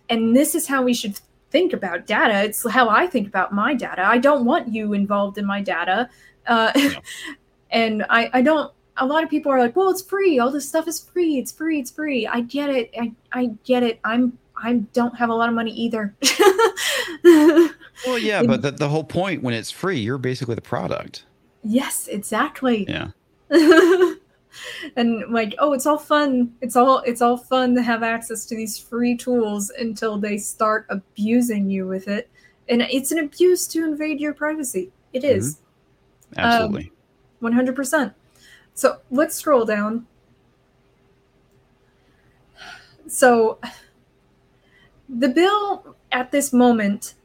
[0.09, 1.19] and this is how we should
[1.51, 2.43] think about data.
[2.43, 4.01] It's how i think about my data.
[4.03, 6.09] I don't want you involved in my data.
[6.47, 6.99] Uh, Yeah.
[7.69, 10.39] and I, I don't a lot of people are like well it's free.
[10.39, 11.37] All this stuff is free.
[11.37, 11.79] It's free.
[11.81, 12.25] It's free.
[12.25, 12.89] I get it.
[12.99, 13.99] I, I get it.
[14.03, 16.15] I'm i don't have a lot of money either.
[18.05, 21.25] Well, yeah, but the, the whole point when it's free, you're basically the product.
[21.63, 22.85] yes exactly.
[22.87, 23.07] Yeah.
[24.95, 26.53] and like oh it's all fun.
[26.61, 30.85] It's all it's all fun to have access to these free tools until they start
[30.89, 32.29] abusing you with it.
[32.69, 34.91] And it's an abuse to invade your privacy.
[35.13, 35.37] It mm-hmm.
[35.37, 35.59] is.
[36.37, 36.91] Absolutely.
[37.41, 38.13] Um, 100%
[38.77, 40.05] so let's scroll down.
[43.07, 43.57] So
[45.09, 47.15] the bill at this moment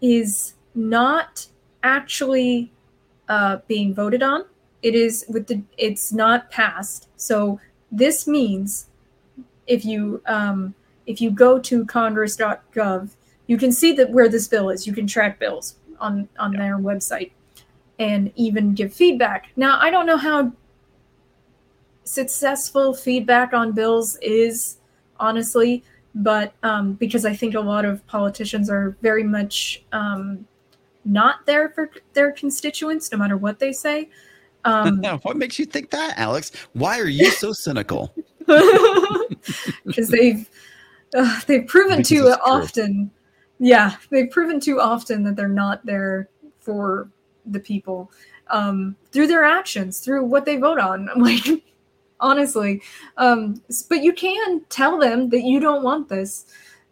[0.00, 1.46] is not
[1.82, 2.72] actually
[3.28, 4.44] uh, being voted on.
[4.82, 7.08] It is with the it's not passed.
[7.16, 8.86] So this means
[9.66, 10.74] if you um,
[11.06, 13.10] if you go to congress.gov
[13.46, 14.86] you can see that where this bill is.
[14.86, 16.58] You can track bills on on Yeah.
[16.60, 17.32] their website
[17.98, 19.48] and even give feedback.
[19.56, 20.52] Now i don't know how
[22.04, 24.78] successful feedback on bills is
[25.20, 25.82] honestly
[26.18, 30.46] but um, because i think a lot of politicians are very much um,
[31.04, 34.08] not there for their constituents no matter what they say
[34.64, 36.52] um, what makes you think that, Alex?
[36.72, 38.12] Why are you so cynical?
[39.86, 40.48] because they've
[41.14, 42.52] uh, they've proven Because too it's true.
[42.52, 43.10] often
[43.58, 46.28] yeah they've proven too often that they're not there
[46.60, 47.10] for
[47.46, 48.10] the people
[48.48, 51.44] um, through their actions through what they vote on I'm like
[52.20, 52.82] honestly
[53.16, 56.46] um, but you can tell them that you don't want this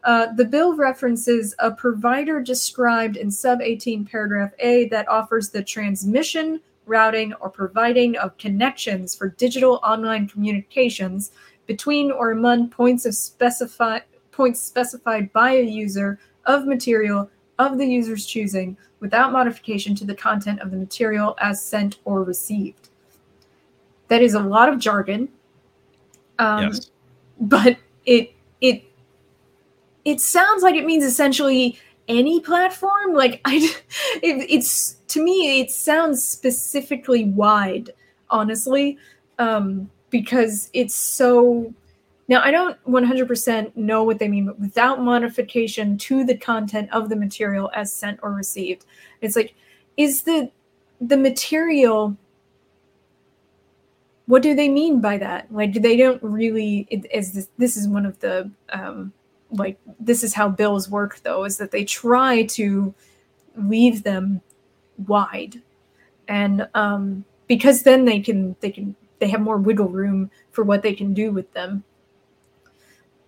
[0.07, 5.65] Uh, the bill references a provider described in sub 18 paragraph A that offers the
[5.65, 11.33] transmission, routing, or providing of connections for digital online communications
[11.67, 17.87] between or among points of specified points specified by a user of material of the
[17.87, 22.86] user's choosing without modification to the content of the material as sent or received.
[24.09, 25.29] That is a lot of jargon.
[26.39, 26.91] Um, yes.
[27.41, 28.85] But it it
[30.05, 31.79] it sounds like it means essentially
[32.09, 33.15] any platform.
[33.15, 33.57] Like I,
[34.23, 37.91] it, it's to me, it sounds specifically wide,
[38.31, 38.99] honestly,
[39.39, 41.73] um, because it's so.
[42.29, 47.09] Now, I don't 100% know what they mean, but without modification to the content of
[47.09, 48.85] the material as sent or received.
[49.21, 49.55] It's like,
[49.97, 50.51] is the
[51.01, 52.17] the material
[54.27, 55.53] what do they mean by that?
[55.53, 59.13] Like they don't really it, is this this is one of the um
[59.51, 62.95] like this is how bills work though is that they try to
[63.57, 64.41] leave them
[65.07, 65.63] wide.
[66.29, 70.83] And um because then they can they can they have more wiggle room for what
[70.83, 71.85] they can do with them.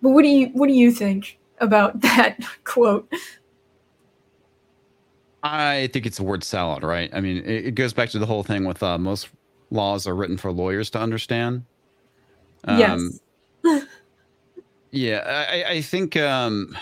[0.01, 3.11] But what do you what do you think about that quote?
[5.41, 7.09] I think it's a word salad, right?
[7.13, 9.29] I mean, it, it goes back to the whole thing with uh, most
[9.71, 11.65] laws are written for lawyers to understand.
[12.65, 13.19] Um, yes
[14.91, 16.75] Yeah, I, I think um,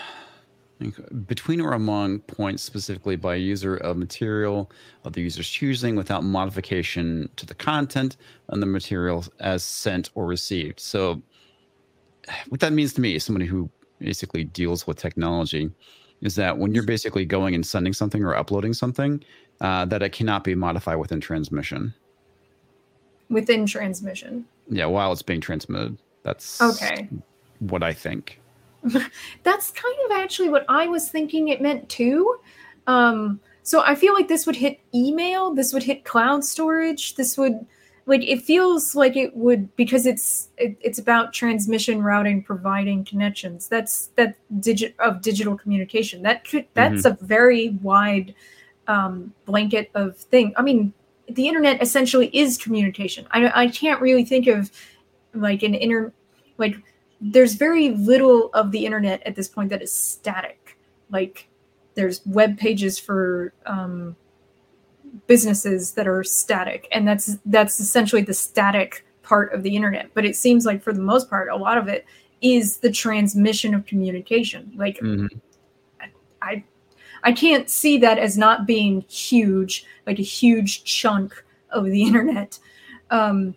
[1.26, 4.70] between or among points specifically by a user of material
[5.04, 8.16] of the user's choosing without modification to the content
[8.48, 10.80] and the material as sent or received.
[10.80, 11.22] So,
[12.48, 15.70] what that means to me, as somebody who basically deals with technology,
[16.22, 19.22] is that when you're basically going and sending something or uploading something,
[19.60, 21.94] uh, that it cannot be modified within transmission.
[23.30, 25.98] Within transmission Yeah, while it's being transmitted.
[26.22, 27.08] That's okay
[27.60, 28.40] what I think.
[29.42, 32.38] that's kind of actually what I was thinking it meant too.
[32.86, 37.36] Um, so I feel like this would hit email, this would hit cloud storage, this
[37.36, 37.66] would
[38.06, 43.68] like it feels like it would because it's it, it's about transmission, routing, providing connections.
[43.68, 46.22] That's that digit of digital communication.
[46.22, 48.34] That could that's a very wide
[48.86, 50.54] um, blanket of thing.
[50.56, 50.94] I mean,
[51.30, 53.26] the internet essentially is communication.
[53.30, 54.70] I I can't really think of
[55.34, 56.12] like an inter
[56.56, 56.76] like
[57.20, 60.78] there's very little of the internet at this point that is static.
[61.10, 61.48] Like
[61.94, 64.16] there's web pages for um,
[65.26, 70.10] businesses that are static, and that's that's essentially the static part of the internet.
[70.14, 72.06] But it seems like for the most part, a lot of it
[72.40, 74.72] is the transmission of communication.
[74.76, 75.28] Like Mhm.
[76.00, 76.10] I
[76.40, 76.64] I
[77.32, 82.58] can't see that as not being huge, like a huge chunk of the internet.
[83.10, 83.54] Um,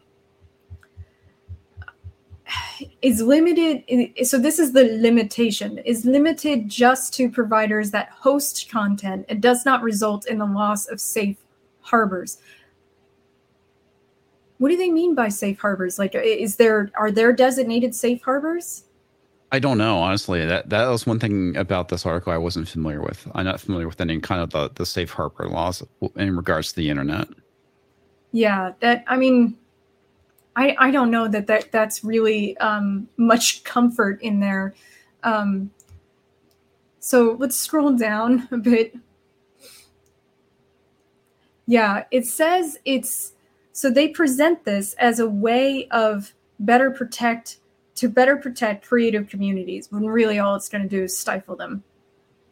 [3.02, 3.84] is limited
[4.28, 5.78] so this is the limitation.
[5.80, 10.88] Is limited just to providers that host content and does not result in the loss
[10.88, 11.38] of safe
[11.82, 12.40] harbors.
[14.58, 15.98] What do they mean by safe harbors?
[15.98, 18.84] Like is there are there designated safe harbors
[19.52, 20.46] I don't know, honestly.
[20.46, 23.28] That that was one thing about this article I wasn't familiar with.
[23.36, 25.84] I'm not familiar with any kind of the, the safe harbor laws
[26.16, 27.28] in regards to the internet.
[28.32, 29.58] yeah that i mean
[30.56, 34.74] i i don't know that, that that's really um much comfort in there
[35.24, 35.70] um
[37.00, 38.96] so let's scroll down a bit
[41.68, 43.34] yeah it says it's
[43.74, 47.58] so they present this as a way of better protect
[47.96, 51.84] to better protect creative communities when really all it's going to do is stifle them.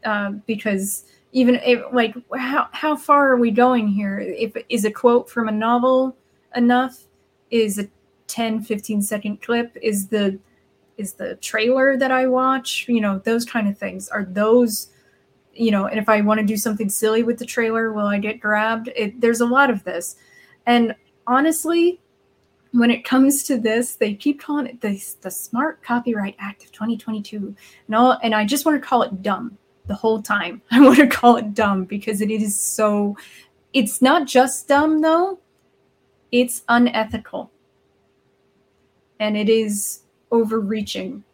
[0.06, 4.20] Um, because even if, like how, how far are we going here?
[4.20, 6.16] If is a quote from a novel
[6.56, 7.04] enough?
[7.52, 7.88] Is a
[8.30, 10.40] 10 15 second clip is the
[10.98, 14.08] is the trailer that i watch you know those kind of things.
[14.10, 14.90] Are those
[15.54, 18.20] you know and if i want to do something silly with the trailer will i
[18.20, 18.90] get grabbed?
[18.96, 20.16] It, there's a lot of this.
[20.68, 22.00] And honestly
[22.72, 26.72] when it comes to this they keep calling it the, the smart copyright act of
[26.72, 27.56] 2022
[27.88, 29.58] and all and i just want to call it dumb
[29.90, 30.62] the whole time.
[30.72, 33.18] I want to call it dumb because it is so
[33.74, 35.40] it's not just dumb though.
[36.32, 37.52] It's unethical.
[39.20, 41.26] And it is overreaching.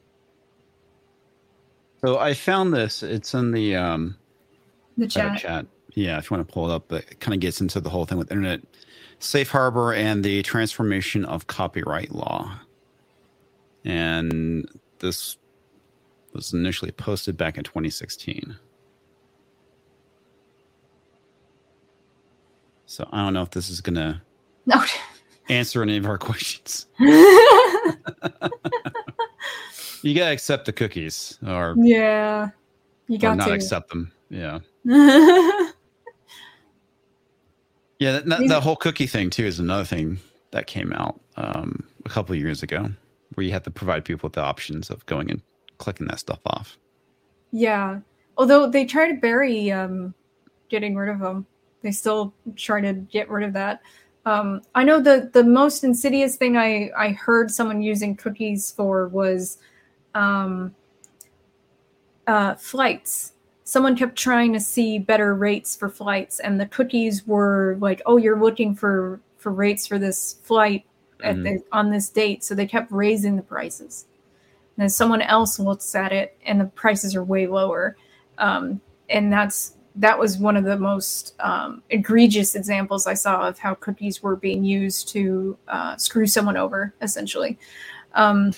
[2.03, 3.03] So I found this.
[3.03, 4.17] It's in the um,
[4.97, 5.39] the chat.
[5.39, 5.65] chat.
[5.93, 7.89] Yeah, if you want to pull it up, but it kind of gets into the
[7.89, 8.61] whole thing with internet
[9.25, 12.59] safe harbor and the transformation of copyright law.
[13.83, 14.67] And
[14.99, 15.37] this
[16.33, 18.55] was initially posted back in 2016.
[22.85, 24.21] So I don't know if this is going to
[24.65, 24.83] no
[25.49, 26.87] answer any of our questions.
[30.01, 32.49] you gotta accept the cookies, or yeah,
[33.07, 33.53] you or got not to.
[33.53, 34.11] accept them.
[34.29, 34.59] Yeah,
[38.05, 38.11] yeah.
[38.13, 40.19] That, that, that whole cookie thing too is another thing
[40.51, 42.89] that came out um, a couple of years ago,
[43.33, 45.41] where you have to provide people with the options of going and
[45.77, 46.77] clicking that stuff off.
[47.51, 47.99] Yeah,
[48.37, 50.13] although they try to bury um,
[50.69, 51.45] getting rid of them,
[51.81, 53.81] they still try to get rid of that.
[54.25, 59.07] Um, I know the the most insidious thing I I heard someone using cookies for
[59.07, 59.59] was
[60.15, 60.73] um,
[62.27, 63.33] uh, flights.
[63.65, 68.17] Someone kept trying to see better rates for flights, and the cookies were like, "Oh,
[68.17, 70.85] you're looking for for rates for this flight
[71.23, 71.43] at Mhm.
[71.43, 74.05] the, on this date," so they kept raising the prices.
[74.77, 77.97] And then someone else looks at it, and the prices are way lower,
[78.37, 83.57] um, and that's that was one of the most um, egregious examples I saw of
[83.57, 87.57] how cookies were being used to uh, screw someone over, essentially.
[88.13, 88.51] Um,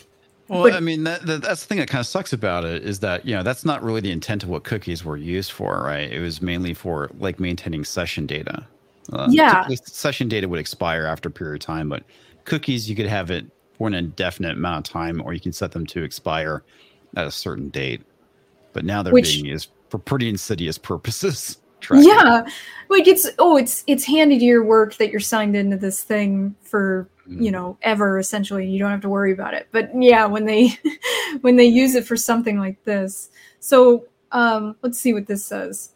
[0.47, 2.83] Well, But- I mean, that, that, that's the thing that kind of sucks about it
[2.83, 5.83] is that you know that's not really the intent of what cookies were used for,
[5.83, 6.11] right?
[6.11, 8.65] It was mainly for like maintaining session data.
[9.11, 9.67] Uh, Yeah.
[9.85, 12.03] session data would expire after a period of time, but
[12.45, 13.45] cookies you could have it
[13.77, 16.63] for an indefinite amount of time, or you can set them to expire
[17.15, 18.01] at a certain date.
[18.73, 21.57] But now they're Which- being used for pretty insidious purposes.
[21.93, 22.45] yeah,
[22.89, 26.55] like it's oh, it's it's handed to your work that you're signed into this thing
[26.61, 27.43] for Mm.
[27.43, 29.67] you know ever essentially you don't have to worry about it.
[29.71, 30.77] But yeah when they
[31.41, 33.29] when they use it for something like this.
[33.59, 35.91] So um let's see what this says.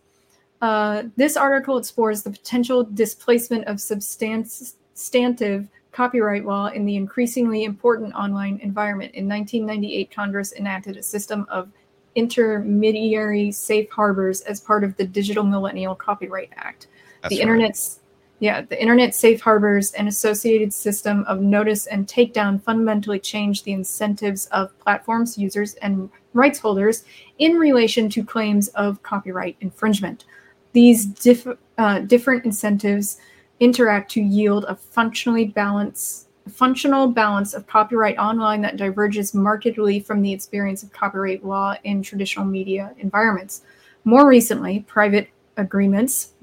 [0.62, 8.14] Uh, this article explores the potential displacement of substantive copyright law in the increasingly important
[8.14, 9.14] online environment.
[9.16, 11.72] In 1998 congress enacted a system of
[12.16, 16.88] intermediary safe harbors as part of the digital millennium copyright act
[17.22, 17.44] That's the right.
[17.44, 18.00] internet's
[18.40, 23.72] yeah the internet safe harbors and associated system of notice and takedown fundamentally changed the
[23.72, 27.04] incentives of platforms users and rights holders
[27.38, 30.26] in relation to claims of copyright infringement
[30.74, 31.48] these diff-
[31.78, 33.18] uh, different incentives
[33.60, 40.22] interact to yield a functionally balance functional balance of copyright online that diverges markedly from
[40.22, 43.62] the experience of copyright law in traditional media environments
[44.04, 46.34] more recently private agreements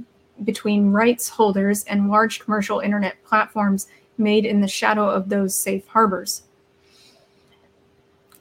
[0.45, 5.87] between rights holders and large commercial internet platforms made in the shadow of those safe
[5.89, 6.43] harbors.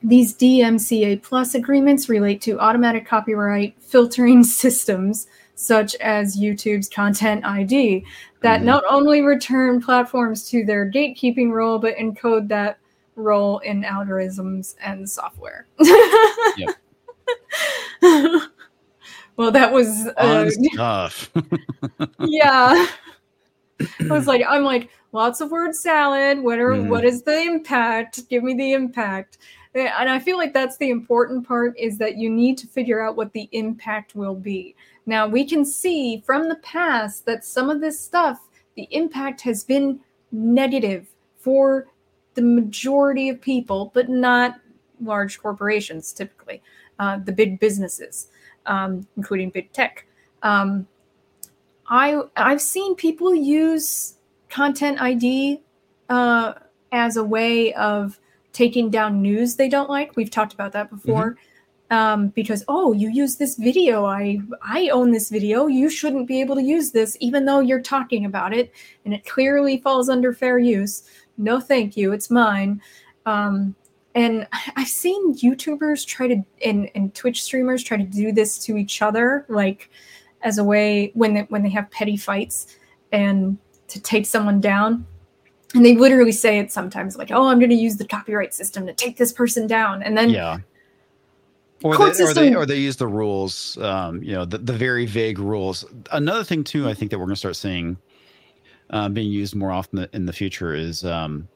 [0.04, 5.28] These DMCA plus agreements relate to automatic copyright filtering systems
[5.60, 8.06] such as YouTube's Content ID
[8.42, 8.66] that Mhm.
[8.66, 12.78] not only return platforms to their gatekeeping role but encode that
[13.16, 15.66] role in algorithms and software.
[16.58, 16.76] Yep.
[19.36, 21.30] well, that was uh, stuff.
[22.20, 22.86] yeah.
[23.80, 26.40] I was like, I'm like, lots of word salad.
[26.40, 26.88] What are Mhm.
[26.90, 28.28] what is the impact?
[28.30, 29.40] Give me the impact.
[29.76, 33.16] And I feel like that's the important part is that you need to figure out
[33.16, 34.76] what the impact will be.
[35.08, 38.40] Now we can see from the past that some of this stuff,
[38.76, 40.02] the impact has been
[40.32, 41.08] negative
[41.40, 41.88] for
[42.36, 44.60] the majority of people, but not
[45.02, 46.62] large corporations typically,
[47.00, 48.28] uh, the big businesses,
[48.66, 50.06] um, including big tech.
[50.44, 50.88] Um,
[51.88, 54.16] I I've seen people use
[54.50, 55.62] content ID
[56.10, 56.54] uh,
[56.92, 58.20] as a way of
[58.52, 60.18] taking down news they don't like.
[60.18, 61.38] We've talked about that before.
[61.90, 64.06] Um, because oh, you use this video.
[64.06, 65.68] I I own this video.
[65.68, 68.74] You shouldn't be able to use this, even though you're talking about it,
[69.06, 71.04] and it clearly falls under fair use.
[71.38, 72.12] No, thank you.
[72.12, 72.82] It's mine.
[73.26, 73.76] Um,
[74.16, 78.76] and I've seen YouTubers try to and, and Twitch streamers try to do this to
[78.76, 79.90] each other, like
[80.42, 82.78] as a way when they, when they have petty fights
[83.12, 83.58] and
[83.88, 85.06] to take someone down.
[85.74, 88.88] And they literally say it sometimes, like, "Oh, I'm going to use the copyright system
[88.88, 90.60] to take this person down," and then yeah.
[91.84, 94.74] Or Court they, or they or they use the rules, um, you know, the, the
[94.74, 95.86] very vague rules.
[96.12, 97.98] Another thing too, I think that we're going to start seeing
[98.90, 101.48] uh, being used more often in the future is um,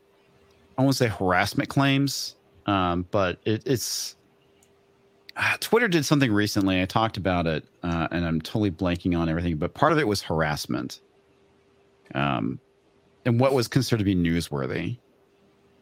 [0.77, 2.35] I won't say harassment claims,
[2.67, 4.15] um, but it, it's
[5.35, 6.81] uh, Twitter did something recently.
[6.81, 9.57] I talked about it, uh, and I'm totally blanking on everything.
[9.57, 10.99] But part of it was harassment,
[12.13, 12.59] um,
[13.25, 14.97] and what was considered to be newsworthy.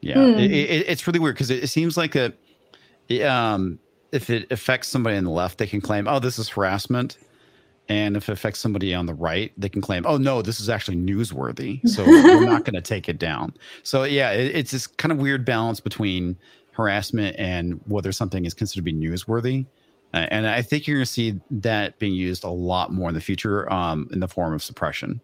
[0.01, 0.39] Yeah, Hmm.
[0.39, 2.31] it, it, it's really weird because it, it seems like a,
[3.23, 3.79] um,
[4.11, 7.17] if it affects somebody on the left, they can claim, "Oh, this is harassment,"
[7.87, 10.69] and if it affects somebody on the right, they can claim, "Oh, no, this is
[10.69, 13.53] actually newsworthy." So we're not going to take it down.
[13.83, 16.37] So yeah, it, it's this kind of weird balance between
[16.71, 19.65] harassment and whether something is considered to be newsworthy.
[20.13, 23.15] Uh, and I think you're going to see that being used a lot more in
[23.15, 25.21] the future um, in the form of suppression.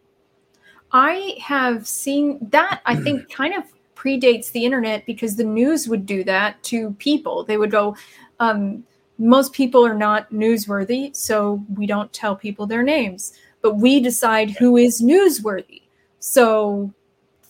[0.91, 2.81] I have seen that.
[2.85, 3.63] I think kind of
[3.95, 7.43] predates the internet because the news would do that to people.
[7.43, 7.95] They would go,
[8.39, 8.83] um,
[9.17, 14.51] most people are not newsworthy, so we don't tell people their names, but we decide
[14.51, 15.81] who is newsworthy.
[16.19, 16.93] So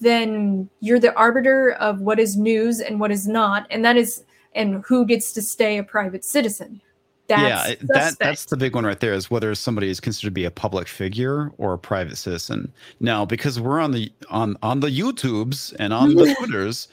[0.02, 4.24] then you're the arbiter of what is news and what is not, and that is
[4.54, 6.82] and who gets to stay a private citizen.
[7.28, 10.32] That's yeah, that that's the big one right there is whether somebody is considered to
[10.32, 12.72] be a public figure or a private citizen.
[13.00, 16.88] Now, because we're on the on on the YouTubes and on the Twitters,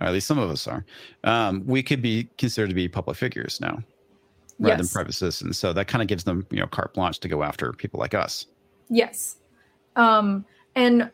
[0.00, 0.84] or at least some of us are,
[1.24, 3.82] um, we could be considered to be public figures now,
[4.58, 4.78] rather yes.
[4.78, 5.58] than private citizens.
[5.58, 8.14] So that kind of gives them you know carte blanche to go after people like
[8.14, 8.46] us.
[8.90, 9.36] Yes,
[9.96, 11.10] um, and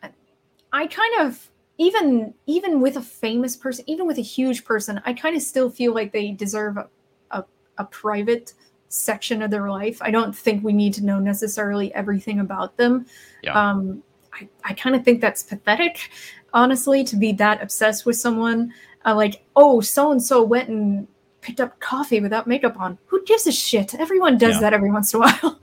[0.73, 5.13] I kind of even even with a famous person, even with a huge person, I
[5.13, 6.87] kind of still feel like they deserve a,
[7.31, 7.43] a,
[7.79, 8.53] a private
[8.89, 9.97] section of their life.
[10.01, 13.05] I don't think we need to know necessarily everything about them.
[13.41, 13.59] Yeah.
[13.59, 14.03] Um,
[14.33, 16.11] I, I kind of think that's pathetic,
[16.53, 18.73] honestly, to be that obsessed with someone.
[19.05, 21.07] Uh, like, oh, so and so went and
[21.41, 22.97] picked up coffee without makeup on.
[23.07, 23.95] Who gives a shit?
[23.95, 24.61] Everyone does yeah.
[24.61, 25.59] that every once in a while.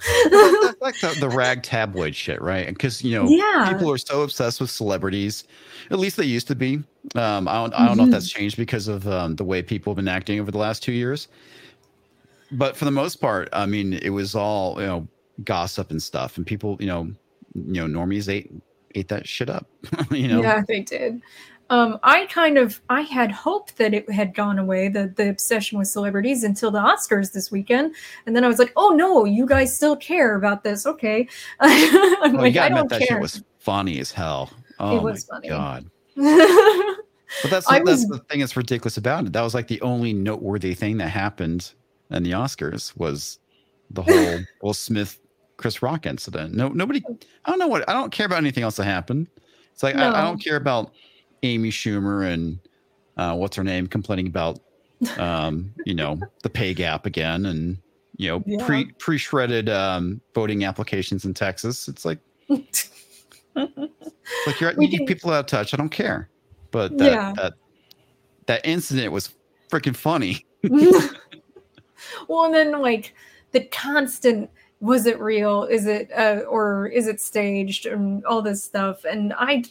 [0.81, 2.69] like the, the, rag tabloid shit, right?
[2.69, 3.73] Because you know, yeah.
[3.73, 5.45] people are so obsessed with celebrities.
[5.91, 6.83] At least they used to be.
[7.15, 7.97] Um, I don't, I don't mm-hmm.
[7.97, 10.59] know if that's changed because of um, the way people have been acting over the
[10.59, 11.29] last two years.
[12.51, 15.09] But for the most part, I mean, it was all you know,
[15.45, 17.05] gossip and stuff, and people, you know,
[17.55, 18.51] you know, normies ate
[18.95, 19.67] ate that shit up.
[20.11, 21.21] you know, yeah, they did.
[21.71, 25.79] Um, I kind of I had hoped that it had gone away, the the obsession
[25.79, 27.95] with celebrities until the Oscars this weekend,
[28.27, 30.87] and then I was like, oh no, you guys still care about this?
[30.87, 31.29] Okay,
[31.61, 33.09] I'm well, like, I don't that care.
[33.09, 34.51] Shit was funny as hell.
[34.79, 35.49] Oh it was my funny.
[35.49, 35.91] god.
[36.17, 39.35] but that's that's was, the thing that's ridiculous about it.
[39.35, 41.75] That was like the only noteworthy thing that happened
[42.11, 43.39] in the Oscars was
[43.91, 45.19] the whole Will Smith
[45.59, 46.55] Chris Rock incident.
[46.55, 47.03] No, nobody.
[47.45, 47.89] I don't know what.
[47.89, 49.27] I don't care about anything else that happened.
[49.75, 50.11] It's like no.
[50.11, 50.93] I, I don't care about
[51.43, 52.59] Amy Schumer and
[53.19, 54.61] uh, what's her name complaining about
[55.19, 57.77] um, you know the pay gap again and
[58.17, 58.65] you know yeah.
[58.65, 61.89] pre pre shredded um, voting applications in Texas.
[61.89, 65.75] It's like like you're you people out of touch.
[65.75, 66.31] I don't care,
[66.71, 67.33] but that yeah.
[67.37, 67.55] that
[68.47, 69.35] that incident was
[69.69, 70.47] freaking funny.
[72.29, 73.15] well, and then like
[73.53, 74.51] the constant
[74.81, 79.35] was it real is it uh, or is it staged and all this stuff and
[79.39, 79.63] i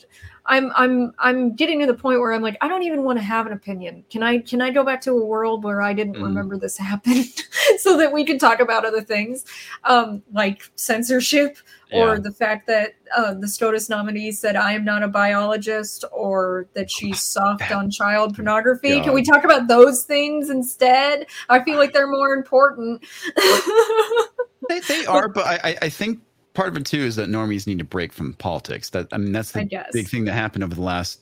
[0.47, 3.23] I'm I'm I'm getting to the point where I'm like I don't even want to
[3.23, 4.03] have an opinion.
[4.09, 6.23] Can I can I go back to a world where I didn't mm.
[6.23, 7.25] remember this happened
[7.77, 9.45] so that we can talk about other things
[9.83, 11.57] um, like censorship
[11.93, 12.19] or yeah.
[12.21, 16.91] the fact that uh, the SCOTUS nominee said I am not a biologist or that
[16.91, 18.95] she's soft on child pornography.
[18.95, 19.03] God.
[19.05, 21.27] Can we talk about those things instead?
[21.47, 23.05] I feel like they're more important.
[24.69, 26.19] they, they are, but I, I think
[26.53, 28.89] part of it too is that normies need to break from politics.
[28.89, 31.21] That I mean, that's the big thing that happened over the last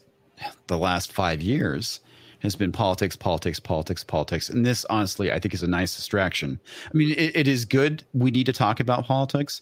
[0.68, 2.00] the last five years
[2.40, 4.50] has been politics, politics, politics, politics.
[4.50, 6.60] And this, honestly, I think is a nice distraction.
[6.86, 8.04] I mean, it, it is good.
[8.14, 9.62] We need to talk about politics,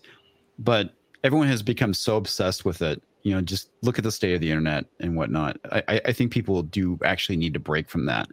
[0.59, 3.01] but everyone has become so obsessed with it.
[3.23, 5.57] You know, just look at the state of the internet and whatnot.
[5.71, 8.27] I, I think people do actually need to break from that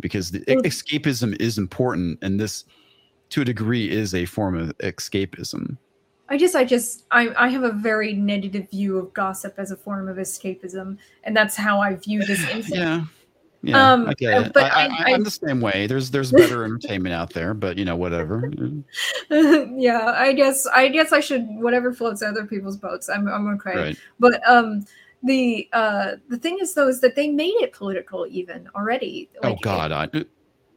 [0.00, 2.64] because the, escapism is important, and this,
[3.32, 5.76] to a degree, is a form of escapism.
[6.28, 9.76] I just, I just, I, I have a very negative view of gossip as a
[9.76, 12.70] form of escapism, and that's how I view this incident.
[12.72, 13.04] Yeah,
[13.62, 14.52] yeah, um, I get it.
[14.52, 15.86] But I, I, am the same way.
[15.86, 18.50] There's, there's better entertainment out there, but you know, whatever.
[19.30, 23.08] yeah, I guess, I guess I should whatever floats other people's boats.
[23.08, 23.76] I'm, I'm okay.
[23.76, 23.98] Right.
[24.18, 24.84] But um,
[25.22, 29.30] the uh, the thing is though is that they made it political even already.
[29.42, 30.28] Oh, like, oh God, it,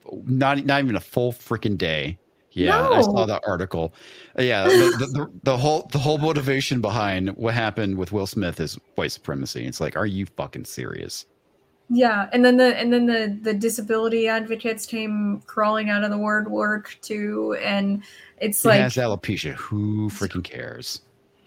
[0.05, 2.17] I, not not even a full freaking day
[2.55, 2.93] yeah, no.
[2.93, 3.93] I saw that article.
[4.39, 8.25] Uh, yeah, the, the, the, the, whole the whole motivation behind what happened with Will
[8.25, 9.65] Smith is white supremacy.
[9.65, 11.25] It's like, are you fucking serious?
[11.89, 16.17] Yeah, and then the and then the the disability advocates came crawling out of the
[16.17, 18.03] word work too, and
[18.39, 19.53] it's he like has alopecia.
[19.53, 21.01] Who freaking cares?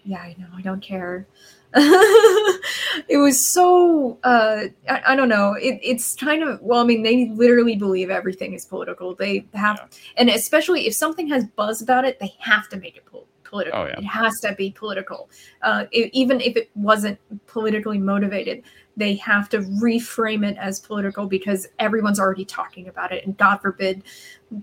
[0.04, 0.46] Yeah, I know.
[0.54, 1.26] I don't care.
[1.74, 7.02] it was so uh, I, I, don't know it, it's kind of well i mean
[7.02, 9.98] they literally believe everything is political they have yeah.
[10.16, 13.80] and especially if something has buzz about it they have to make it po- political
[13.80, 13.98] oh, yeah.
[13.98, 15.28] it has to be political
[15.60, 18.62] uh, it, even if it wasn't politically motivated
[18.96, 23.58] they have to reframe it as political because everyone's already talking about it and god
[23.58, 24.02] forbid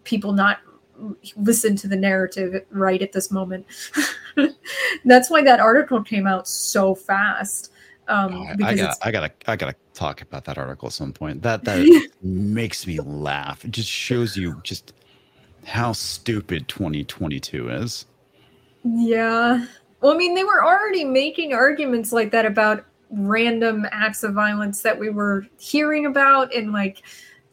[0.05, 0.57] people not
[1.35, 3.65] listen to the narrative right at this moment.
[5.05, 7.71] That's why that article came out so fast.
[8.07, 11.41] Um, oh, I, got, I gotta, I gotta talk about that article at some point.
[11.41, 13.65] That that makes me laugh.
[13.65, 14.93] It just shows you just
[15.65, 18.05] how stupid 2022 is.
[18.83, 19.65] Yeah.
[20.01, 24.81] Well, I mean, they were already making arguments like that about random acts of violence
[24.81, 27.01] that we were hearing about and like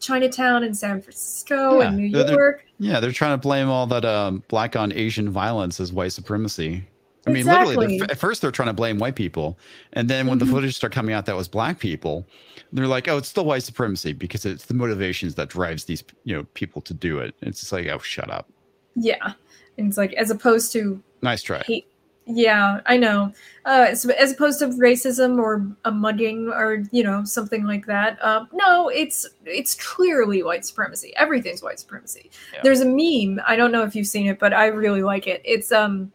[0.03, 2.65] Chinatown and San Francisco Yeah, and New they're- they're- York.
[2.79, 6.85] Yeah, they're trying to blame all that um, black on Asian violence as white supremacy.
[7.27, 7.77] I mean, Exactly.
[7.77, 9.57] literally, at first they're trying to blame white people,
[9.93, 10.51] and then when the Mhm.
[10.51, 12.27] footage started coming out that was black people,
[12.73, 16.35] they're like, "Oh, it's still white supremacy because it's the motivations that drives these you
[16.37, 18.49] know people to do it." It's just like, "Oh, shut up."
[18.97, 19.35] Yeah.
[19.79, 21.63] And it's like as opposed to Nice try.
[21.65, 21.87] hate
[22.27, 23.33] yeah i know.
[23.65, 28.19] Uh as, as opposed to racism or a mugging or you know something like that
[28.23, 31.13] uh, no it's it's clearly white supremacy.
[31.17, 32.31] Everything's white supremacy.
[32.53, 32.61] Yeah.
[32.63, 35.43] there's a meme i don't know if you've seen it but i really like it.
[35.45, 36.13] It's um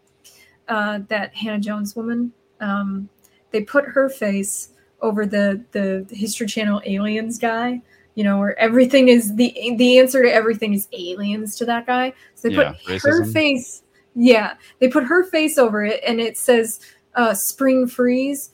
[0.68, 3.08] uh that hannah jones woman um
[3.52, 4.70] they put her face
[5.02, 7.82] over the the history channel aliens guy
[8.18, 12.12] you know where everything is the the answer to everything is aliens to that guy.
[12.34, 13.84] So they Yeah, put her face
[14.18, 16.80] yeah they put her face over it and it says
[17.16, 18.52] uh spring freeze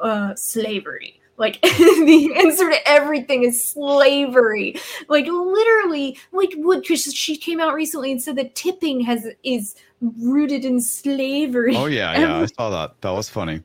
[0.00, 4.76] uh slavery like the answer to everything is slavery
[5.08, 9.74] like literally like what because she came out recently and said that tipping has is
[10.00, 13.00] rooted in slavery Oh yeah, yeah, I saw that.
[13.00, 13.60] That was funny.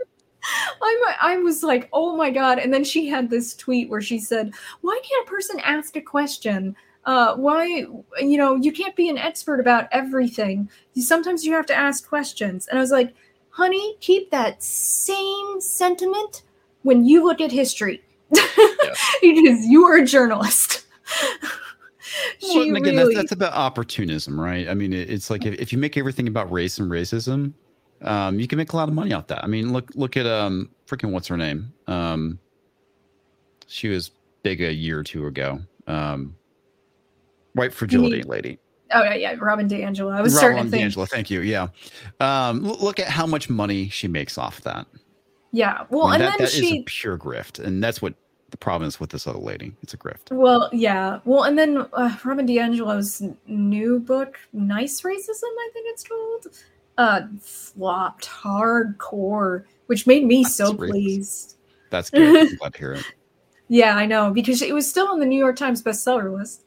[0.82, 2.60] I'm, I was like, oh my god!
[2.60, 6.02] And then she had this tweet where she said, "Why can't a person ask a
[6.02, 6.76] question?
[7.06, 10.70] Uh, why, you know, you can't be an expert about everything.
[10.94, 13.14] You, sometimes you have to ask questions." And I was like,
[13.50, 16.44] "Honey, keep that same sentiment
[16.84, 20.86] when you look at history, because you are a journalist."
[22.42, 24.68] Well, again, really, that's, that's about opportunism, right?
[24.68, 27.54] I mean, it, it's like if, if you make everything about race and racism,
[28.02, 29.44] um, you can make a lot of money off that.
[29.44, 31.74] I mean, look look at um freaking what's her name?
[31.88, 32.40] Um,
[33.68, 34.12] she was
[34.44, 35.60] big a year or two ago.
[35.88, 36.36] Um,
[37.54, 38.60] white fragility lady.
[38.94, 40.12] oh yeah, yeah, Robin DiAngelo.
[40.12, 41.42] I was Robin starting to think, DiAngelo, thank you.
[41.42, 41.68] Yeah.
[42.20, 44.88] Um, look at how much money she makes off that.
[45.52, 45.86] yeah.
[45.90, 48.14] Well, I mean, and that, then that is she a pure grift, and that's what
[48.52, 49.76] the problem is with this other lady.
[49.84, 50.32] It's a grift.
[50.32, 51.20] Well, yeah.
[51.26, 56.48] Well, and then uh, Robin DiAngelo's n- new book, Nice Racism, I think it's called,
[56.98, 60.90] uh, flopped hardcore, which made me so racist.
[60.90, 61.56] pleased.
[61.92, 62.50] That's good.
[62.50, 63.06] I'm glad to hear it.
[63.72, 66.66] Yeah, I know because it was still on the New York Times bestseller list.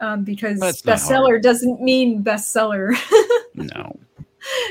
[0.00, 2.96] Um, because That's bestseller doesn't mean bestseller,
[3.54, 3.98] No.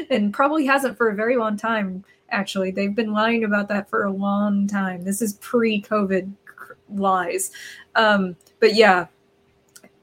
[0.09, 2.03] and probably hasn't for a very long time.
[2.31, 5.03] Actually, they've been lying about that for a long time.
[5.03, 6.31] This is pre-COVID
[6.89, 7.51] lies.
[7.95, 9.05] Um, but yeah,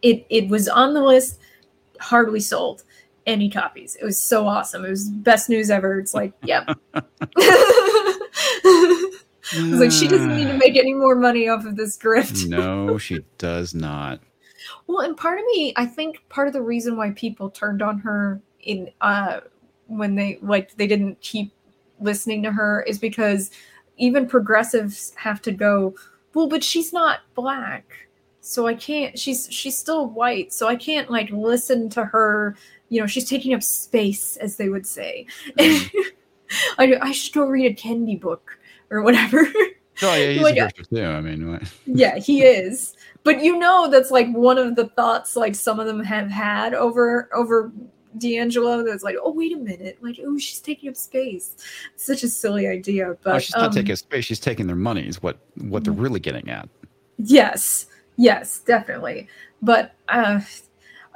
[0.02, 1.40] it it was on the list,
[2.00, 2.84] hardly sold
[3.26, 3.96] any copies.
[3.96, 4.84] It was so awesome.
[4.84, 5.98] It was best news ever.
[5.98, 6.68] It's like, yep.
[6.94, 7.02] I
[9.70, 12.48] was like, she doesn't need to make any more money off of this grift.
[12.48, 14.20] no, she does not.
[14.86, 17.98] Well, and part of me, I think part of the reason why people turned on
[18.00, 19.40] her in uh
[19.86, 21.52] when they like they didn't keep
[22.00, 23.50] listening to her is because
[23.96, 25.94] even progressives have to go,
[26.34, 28.08] well, but she's not black.
[28.40, 32.56] So I can't she's she's still white, so I can't like listen to her,
[32.88, 35.26] you know, she's taking up space as they would say.
[35.58, 38.58] I I should go read a Kendi book
[38.90, 39.46] or whatever.
[40.02, 41.04] Oh yeah, he's Like, too.
[41.04, 41.62] I mean, what?
[41.86, 42.94] yeah, he is.
[43.24, 46.74] But you know that's like one of the thoughts like some of them have had
[46.74, 47.72] over over
[48.18, 51.56] DiAngelo that's like, oh wait a minute, like oh she's taking up space.
[51.96, 53.16] Such a silly idea.
[53.22, 54.24] But oh, she's not um, taking space.
[54.24, 55.06] She's taking their money.
[55.06, 56.68] Is what what they're really getting at.
[57.18, 57.86] Yes,
[58.16, 59.28] yes, definitely.
[59.62, 60.40] But uh,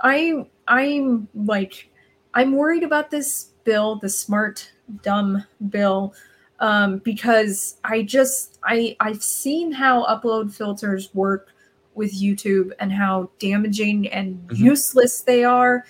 [0.03, 1.91] I I'm like
[2.35, 4.71] I'm worried about this bill, the smart
[5.03, 6.15] dumb bill,
[6.61, 11.49] um, because I just I I've seen how upload filters work
[11.95, 14.59] with YouTube and how damaging and Mhm.
[14.59, 15.85] useless they are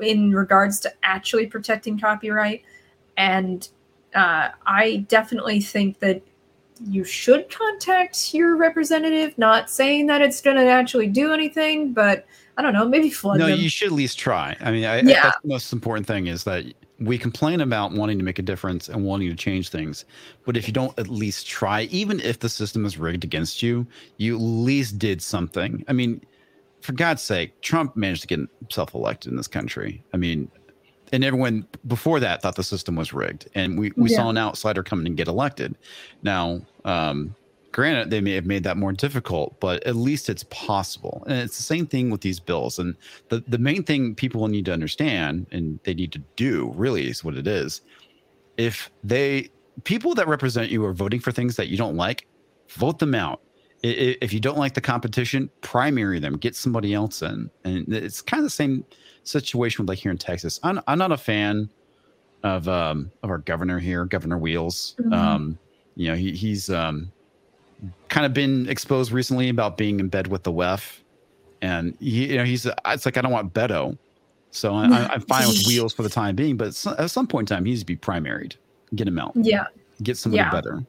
[0.00, 2.62] in regards to actually protecting copyright.
[3.16, 3.68] And
[4.14, 6.22] uh, I definitely think that
[6.88, 9.36] you should contact your representative.
[9.36, 12.24] Not saying that it's going to actually do anything, but
[12.56, 13.58] I don't know, maybe flood No, them.
[13.58, 14.56] you should at least try.
[14.60, 15.22] I mean, I, I- Yeah.
[15.24, 16.64] that's the most important thing is that
[17.00, 20.04] we complain about wanting to make a difference and wanting to change things,
[20.44, 23.86] but if you don't at least try, even if the system is rigged against you,
[24.18, 25.82] you at least did something.
[25.88, 26.20] I mean,
[26.82, 30.02] for God's sake, Trump managed to get himself elected in this country.
[30.12, 30.50] I mean,
[31.12, 34.16] and everyone before that thought the system was rigged, and we, we Yeah.
[34.18, 35.76] saw an outsider come in and get elected.
[36.22, 37.34] Now, um,
[37.72, 41.22] granted, they may have made that more difficult, but at least it's possible.
[41.26, 42.78] And it's the same thing with these bills.
[42.78, 42.96] And
[43.28, 47.22] the, the main thing people need to understand and they need to do really is
[47.22, 47.80] what it is.
[48.56, 49.50] If they
[49.84, 52.26] people that represent you are voting for things that you don't like,
[52.68, 53.40] vote them out.
[53.82, 57.50] If you don't like the competition, primary them, get somebody else in.
[57.64, 58.84] And it's kind of the same
[59.22, 60.60] situation with like here in Texas.
[60.62, 61.70] I'm, I'm not a fan
[62.42, 64.96] of um of our governor here, Governor Wheels.
[65.00, 65.14] Mhm.
[65.14, 65.58] Um,
[65.96, 67.12] You know, he, he's um,
[68.08, 71.00] kind of been exposed recently about being in bed with the WEF,
[71.62, 73.96] and he, you know, he's it's like I don't want Beto,
[74.50, 76.56] so I, am fine with wheels for the time being.
[76.56, 76.68] But
[76.98, 78.56] at some point in time, he needs to be primaried,
[78.94, 79.66] get him out, yeah,
[80.02, 80.50] get somebody yeah.
[80.50, 80.84] better.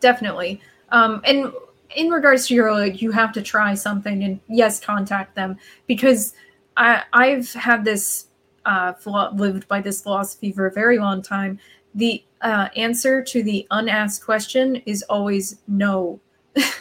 [0.00, 0.60] Definitely,
[0.90, 1.52] um, and
[1.96, 6.34] in regards to your like, you have to try something, and yes, contact them because
[6.76, 8.26] I I've had this
[8.64, 8.92] uh,
[9.34, 11.58] lived by this philosophy for a very long time.
[11.98, 16.20] The uh, answer to the unasked question is always no.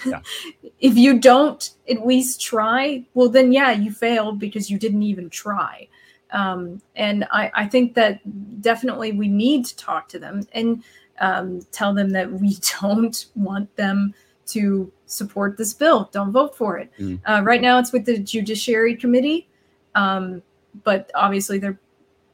[0.06, 0.22] Yeah.
[0.80, 5.30] if you don't at least try, well, then yeah, you failed because you didn't even
[5.30, 5.88] try.
[6.32, 8.20] Um, and I, I think that
[8.62, 10.84] definitely we need to talk to them and
[11.20, 14.14] um, tell them that we don't want them
[14.48, 16.10] to support this bill.
[16.12, 16.92] Don't vote for it.
[17.00, 17.20] Mm.
[17.26, 19.48] Uh, right now, it's with the Judiciary Committee,
[19.96, 20.44] um,
[20.84, 21.80] but obviously they're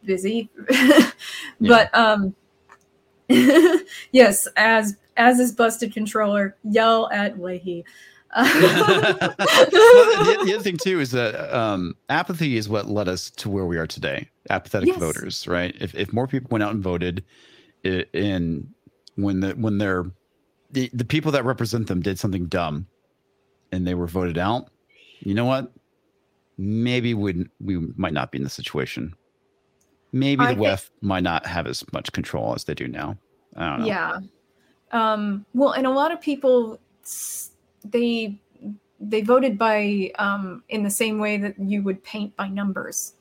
[0.04, 0.50] busy.
[1.62, 2.36] but um,
[4.12, 7.86] yes, as as is busted controller, yell at Leahy.
[8.36, 9.36] well, the,
[10.46, 13.78] the, other thing too is that um, apathy is what led us to where we
[13.78, 14.28] are today.
[14.50, 14.98] Apathetic yes.
[14.98, 15.76] voters, right?
[15.80, 17.24] If if more people went out and voted,
[17.84, 18.74] in
[19.16, 20.06] when the when they're
[20.72, 22.88] the, the people that represent them did something dumb,
[23.72, 24.70] and they were voted out,
[25.20, 25.72] you know what?
[26.58, 29.16] Maybe we we might not be in the situation
[30.14, 33.18] maybe the WEF might not have as much control as they do now.
[33.56, 33.86] I don't know.
[33.86, 34.20] Yeah.
[34.92, 36.80] Um, well, and a lot of people
[37.84, 38.40] they
[39.00, 43.14] they voted by um, in the same way that you would paint by numbers.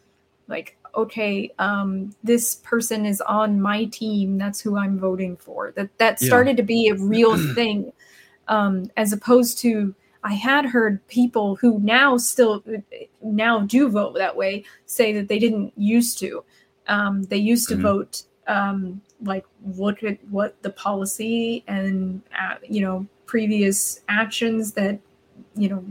[0.48, 4.38] Like, okay, um, this person is on my team.
[4.38, 5.72] That's who I'm voting for.
[5.72, 6.56] That that started yeah.
[6.56, 7.92] to be a real thing,
[8.48, 12.62] um, as opposed to I had heard people who now still
[13.22, 16.44] now do vote that way say that they didn't used to.
[16.86, 17.82] Um, they used to mm-hmm.
[17.82, 18.22] vote
[18.52, 19.46] um, like
[19.76, 24.98] look at what the policy and uh, you know previous actions that
[25.56, 25.84] you know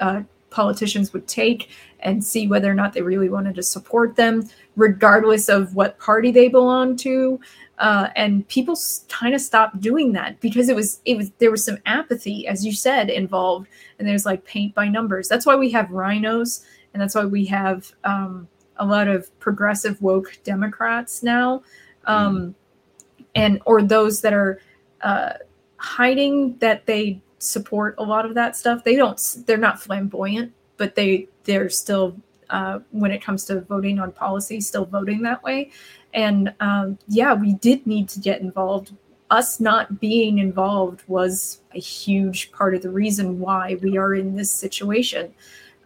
[0.00, 1.70] uh, politicians would take
[2.00, 4.46] and see whether or not they really wanted to support them,
[4.76, 7.40] regardless of what party they belong to.
[7.78, 8.76] Uh, and people
[9.08, 12.66] kind of stopped doing that because it was it was there was some apathy, as
[12.66, 13.66] you said, involved,
[13.98, 15.26] and there's like paint by numbers.
[15.26, 18.46] That's why we have rhinos, and that's why we have um,
[18.82, 21.62] a lot of progressive woke Democrats now,
[22.06, 22.54] um,
[23.18, 23.24] mm.
[23.36, 24.60] and or those that are
[25.02, 25.34] uh,
[25.76, 28.82] hiding that they support a lot of that stuff.
[28.82, 29.20] They don't.
[29.46, 32.16] They're not flamboyant, but they they're still
[32.50, 35.70] uh, when it comes to voting on policy, still voting that way.
[36.12, 38.92] And um, yeah, we did need to get involved.
[39.30, 44.34] Us not being involved was a huge part of the reason why we are in
[44.36, 45.32] this situation.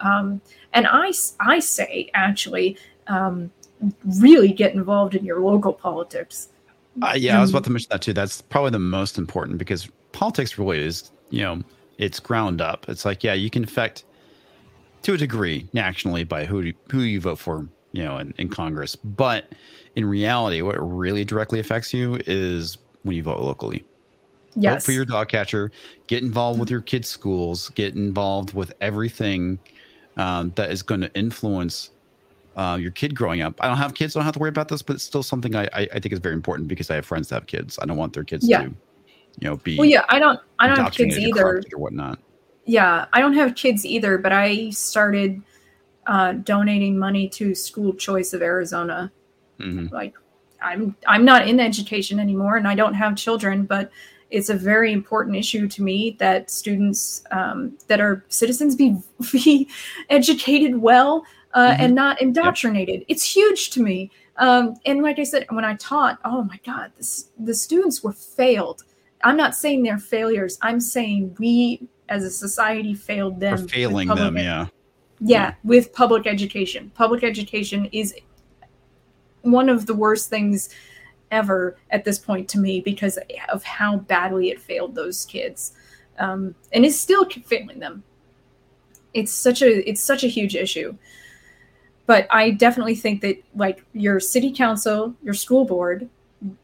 [0.01, 0.41] Um,
[0.77, 3.51] and I, I say actually, um,
[4.21, 6.49] really get involved in your local politics.
[7.03, 8.13] Uh, yeah, I was about to mention that too.
[8.13, 11.63] That's probably the most important because politics really is, you know,
[11.99, 12.89] it's ground up.
[12.89, 14.05] It's like, yeah, you can affect
[15.03, 18.97] to a degree nationally by who who you vote for, you know, in, in Congress.
[18.97, 19.53] But
[19.95, 23.85] in reality, what really directly affects you is when you vote locally.
[24.55, 24.75] Yes.
[24.75, 25.71] Vote for your dog catcher.
[26.07, 27.69] Get involved with your kids' schools.
[27.71, 29.59] Get involved with everything
[30.17, 31.91] um, that is going to influence
[32.57, 33.55] uh, your kid growing up.
[33.61, 35.23] I don't have kids, so I don't have to worry about this, but it's still
[35.23, 37.79] something I, I, I think is very important because I have friends that have kids.
[37.81, 38.63] I don't want their kids yeah.
[38.63, 39.87] to, you know, be well.
[39.87, 40.41] Yeah, I don't.
[40.59, 42.19] I don't have kids either, or whatnot.
[42.65, 45.43] Yeah, I don't have kids either, but I started
[46.07, 49.13] uh, donating money to School Choice of Arizona.
[49.61, 49.95] Mm-hmm.
[49.95, 50.15] Like,
[50.63, 53.91] I'm I'm not in education anymore, and I don't have children, but
[54.31, 58.97] it's a very important issue to me that students um, that are citizens be,
[59.33, 59.69] be
[60.11, 61.25] educated well
[61.55, 61.83] uh, mm-hmm.
[61.83, 63.01] and not indoctrinated.
[63.01, 63.07] Yep.
[63.09, 64.11] It's huge to me.
[64.37, 68.13] Um, and like I said, when I taught, oh my God, this, the students were
[68.13, 68.83] failed.
[69.25, 70.59] I'm not saying they're failures.
[70.61, 73.63] I'm saying we as a society failed them.
[73.63, 74.43] We're failing them, yeah.
[74.43, 74.67] yeah.
[75.19, 76.93] Yeah, with public education.
[76.95, 78.15] Public education is
[79.41, 80.69] one of the worst things
[81.31, 83.19] ever at this point to me because
[83.49, 85.73] of how badly it failed those kids.
[86.19, 88.03] Um, and is still failing them.
[89.13, 90.97] It's such a it's such a huge issue
[92.07, 96.09] but I definitely think that like your city council, your school board,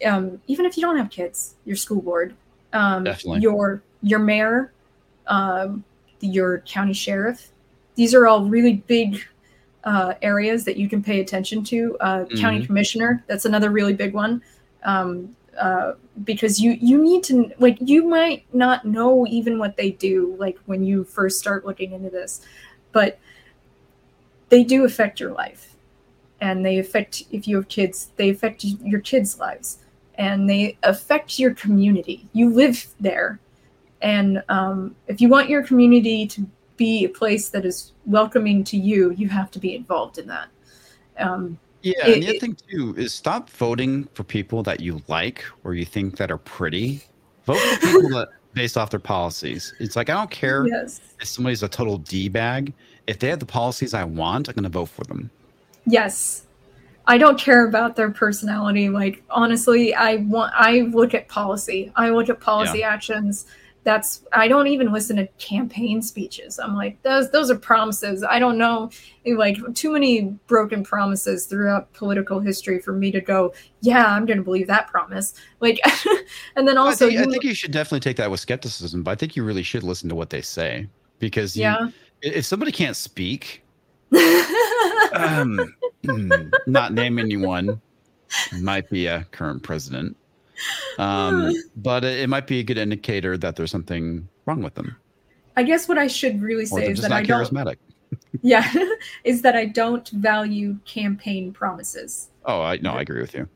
[0.04, 2.34] um, even if you don't have kids, your school board,
[2.72, 3.40] um, definitely.
[3.40, 4.72] your your mayor,
[5.26, 5.84] um,
[6.20, 7.50] your county sheriff,
[7.96, 9.24] these are all really big
[9.84, 11.96] uh, areas that you can pay attention to.
[12.00, 12.38] Uh, mm-hmm.
[12.38, 14.42] County commissioner, that's another really big one.
[14.84, 15.92] Um, uh,
[16.24, 20.58] because you you need to like you might not know even what they do like
[20.64, 22.40] when you first start looking into this
[22.90, 23.18] but
[24.48, 25.74] they do affect your life
[26.40, 29.78] and they affect if you have kids they affect your kids lives
[30.16, 32.28] and they affect your community.
[32.32, 33.40] You live there.
[34.00, 38.76] And um, if you want your community to be a place that is welcoming to
[38.76, 40.48] you, you have to be involved in that.
[41.18, 44.80] Um, yeah, it- and the other it- thing too is stop voting for people that
[44.80, 47.02] you like or you think that are pretty.
[47.44, 49.74] Vote for people that based off their policies.
[49.80, 51.00] It's like I don't care yes.
[51.20, 52.72] if somebody's a total d bag.
[53.06, 55.30] If they have the policies I want, I'm going to vote for them.
[55.86, 56.46] Yes.
[57.06, 58.88] I don't care about their personality.
[58.88, 61.90] Like honestly, I want I look at policy.
[61.96, 63.46] I look at policy actions.
[63.84, 66.58] That's I don't even listen to campaign speeches.
[66.58, 68.22] I'm like those those are promises.
[68.22, 68.90] I don't know
[69.26, 74.38] like too many broken promises throughout political history for me to go, yeah, I'm going
[74.38, 75.34] to believe that promise.
[75.60, 75.80] Like
[76.56, 79.02] and then also I, think, I you- think you should definitely take that with skepticism,
[79.02, 80.86] but I think you really should listen to what they say
[81.18, 81.88] because you, yeah.
[82.20, 83.64] if somebody can't speak,
[85.12, 85.74] um,
[86.04, 86.30] hmm,
[86.66, 87.80] not name anyone,
[88.60, 90.16] might be a current president,
[90.98, 94.96] um, but it, it might be a good indicator that there's something wrong with them,
[95.56, 97.76] I guess what I should really say is that I don't charismatic.
[98.42, 98.70] yeah,
[99.24, 102.28] is that I don't value campaign promises.
[102.44, 103.48] Oh, I no, I agree with you.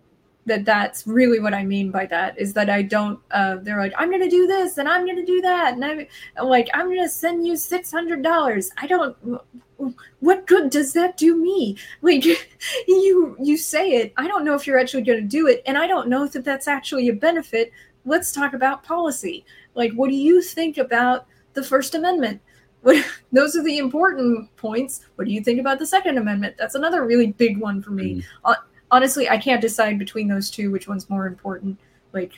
[0.46, 3.92] That that's really what I mean by that is that I don't uh they're like
[3.98, 6.06] I'm going to do this and I'm going to do that and I'm
[6.42, 8.70] like I'm going to send you $600.
[8.78, 9.16] I don't
[10.20, 11.76] what good does that do me?
[12.00, 12.24] Like
[12.88, 15.76] you you say it, I don't know if you're actually going to do it and
[15.76, 17.72] I don't know if that's actually a benefit.
[18.04, 19.44] Let's talk about policy.
[19.74, 22.40] Like what do you think about the first amendment?
[22.82, 25.00] What, those are the important points.
[25.16, 26.54] What do you think about the Second Amendment?
[26.56, 28.24] That's another really big one for me
[28.90, 31.78] honestly, I can't decide between those two which one's more important.
[32.12, 32.32] Like,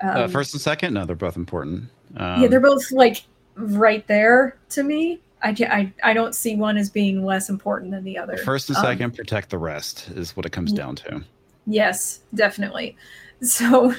[0.00, 1.90] um, uh, first and second, no, they're both important.
[2.16, 3.24] Um, yeah, they're both like
[3.54, 5.20] right there to me.
[5.42, 8.36] I can I I don't see one as being less important than the other.
[8.38, 11.22] First and Um, second, protect the rest is what it comes down to.
[11.66, 12.96] Yes, definitely.
[13.42, 13.94] So,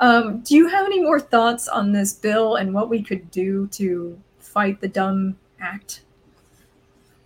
[0.00, 3.66] um, do you have any more thoughts on this bill and what we could do
[3.72, 6.00] to fight the dumb act?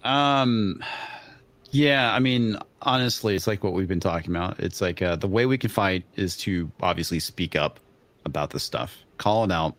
[0.03, 0.83] Um,
[1.71, 4.61] yeah, I mean, honestly, it's like what we've been talking about.
[4.61, 7.81] It's like uh, the way we can fight is to obviously speak up
[8.25, 9.77] about this stuff, call it out.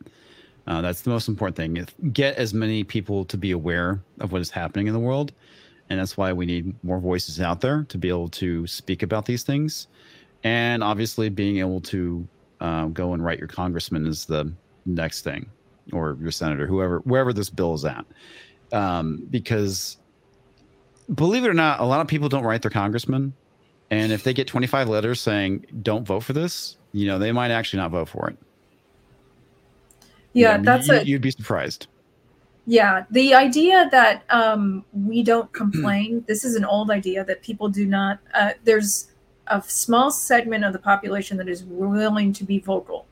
[0.66, 1.86] Uh, that's the most important thing.
[2.12, 5.32] Get as many people to be aware of what is happening in the world,
[5.90, 9.26] and that's why we need more voices out there to be able to speak about
[9.26, 9.88] these things.
[10.44, 12.28] And obviously, being able to
[12.60, 14.52] uh, go and write your congressman is the
[14.86, 15.50] next thing,
[15.94, 18.06] or your senator, whoever, wherever this bill is at,
[18.74, 19.98] um, because
[21.14, 23.34] believe it or not, a lot of people don't write their congressman.
[23.90, 27.52] And if they get 25 letters saying, don't vote for this, you know, they might
[27.52, 28.38] actually not vote for it.
[30.34, 31.88] Yeah, that's you, a You'd be surprised.
[32.66, 37.70] Yeah, the idea that um, we don't complain, this is an old idea that people
[37.70, 39.12] do not, uh, there's
[39.48, 43.08] a small segment of the population that is willing to be vocal.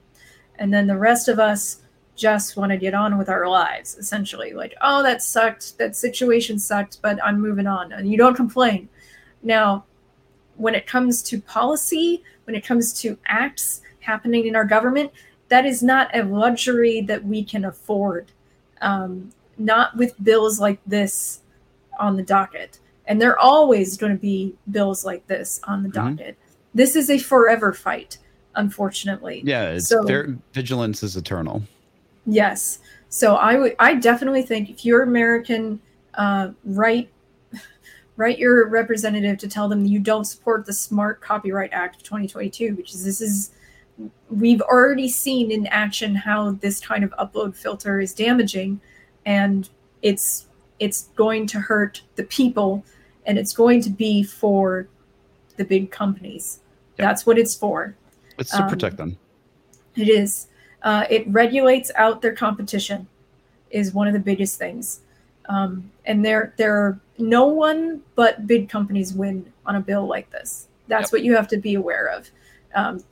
[0.58, 1.82] And then the rest of us
[2.16, 4.54] just want to get on with our lives, essentially.
[4.54, 5.78] Like, oh, that sucked.
[5.78, 7.92] That situation sucked, but I'm moving on.
[7.92, 8.90] And you don't complain.
[9.44, 9.86] Now,
[10.56, 15.12] when it comes to policy, when it comes to acts happening in our government,
[15.50, 18.32] that is not a luxury that we can afford.
[18.82, 21.42] Um, not with bills like this
[22.00, 22.80] on the docket.
[23.08, 25.94] And there are always going to be bills like this on the Mhm.
[26.18, 26.38] docket.
[26.74, 28.18] This is a forever fight,
[28.56, 29.42] unfortunately.
[29.46, 31.64] Yeah, it's So- their vigilance is eternal.
[32.26, 32.80] Yes.
[33.10, 35.80] So I would I definitely think if you're American,
[36.16, 37.10] uh, write
[38.18, 42.76] write your representative to tell them you don't support the Smart Copyright Act of 2022,
[42.76, 43.52] which is this is
[44.30, 48.82] we've already seen in action how this kind of upload filter is damaging
[49.26, 49.70] and
[50.02, 50.48] it's
[50.80, 52.84] it's going to hurt the people
[53.26, 54.88] and it's going to be for
[55.58, 56.60] the big companies.
[56.98, 57.08] Yep.
[57.08, 57.96] That's what it's for.
[58.38, 59.18] It's to Um, protect them.
[59.96, 60.48] It is.
[60.86, 63.08] Uh, it regulates out their competition,
[63.72, 65.02] is one of the biggest things.
[65.50, 70.30] Um, and there, there are no one but big companies win on a bill like
[70.30, 70.68] this.
[70.88, 71.12] That's Yep.
[71.12, 72.30] what you have to be aware of.
[72.76, 73.04] Um,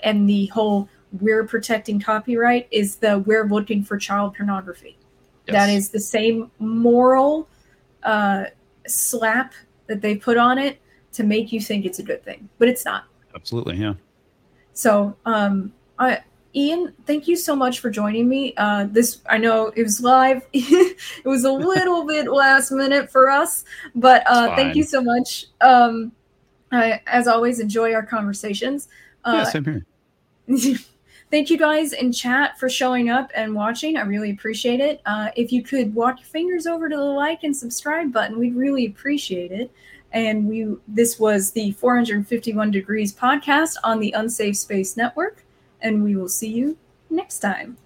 [0.00, 0.88] and the whole
[1.20, 4.96] "we're protecting copyright" is the "we're looking for child pornography."
[5.46, 5.76] That Yes.
[5.76, 7.48] is the same moral
[8.04, 8.44] uh,
[8.86, 9.52] slap
[9.88, 10.78] that they put on it
[11.12, 13.04] to make you think it's a good thing, but it's not.
[13.34, 13.94] absolutely, yeah.
[14.74, 16.20] So, um, I,
[16.56, 18.54] Ian, thank you so much for joining me.
[18.56, 20.42] Uh, this I know it was live.
[20.54, 20.96] it
[21.26, 25.46] was a little bit last minute for us, but uh, thank you so much.
[25.60, 26.12] Um,
[26.72, 28.88] I, as always, enjoy our conversations.
[29.26, 29.86] yeah, Uh, same here.
[31.30, 33.98] thank you guys in chat for showing up and watching.
[33.98, 35.02] I really appreciate it.
[35.04, 38.56] Uh, if you could walk your fingers over to the like and subscribe button, we'd
[38.56, 39.70] really appreciate it.
[40.12, 45.45] And we this was the 451 Degrees podcast on the Unsafe Space Network.
[45.86, 46.78] And we will see you
[47.10, 47.76] next time.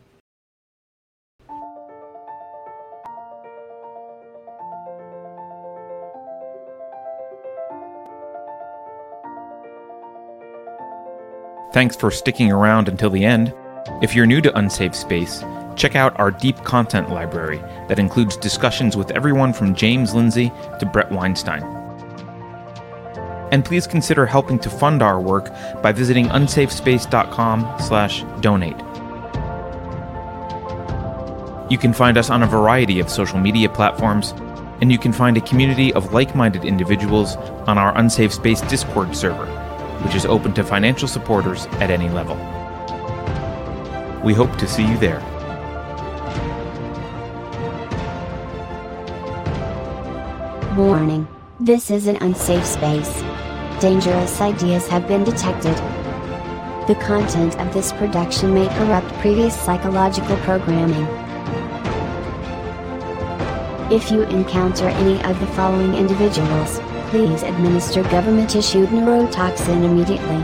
[11.75, 13.53] Thanks for sticking around until the end.
[14.01, 15.45] If you're new to Unsafe Space,
[15.77, 20.87] check out our deep content library that includes discussions with everyone from James Lindsay to
[20.87, 21.80] Bret Weinstein.
[23.51, 25.51] And please consider helping to fund our work
[25.83, 28.77] by visiting unsafespace.com/donate.
[31.71, 34.35] You can find us on a variety of social media platforms,
[34.81, 37.37] and you can find a community of like-minded individuals
[37.67, 39.47] on our Unsafe Space Discord server
[40.03, 42.37] which is open to financial supporters at any level.
[44.25, 45.21] We hope to see you there.
[50.77, 51.27] Warning.
[51.63, 53.21] This is an unsafe space.
[53.83, 55.77] Dangerous ideas have been detected.
[56.87, 61.07] The content of this production may corrupt previous psychological programming.
[63.93, 66.81] If you encounter any of the following individuals,
[67.11, 70.43] please administer government-issued neurotoxin immediately.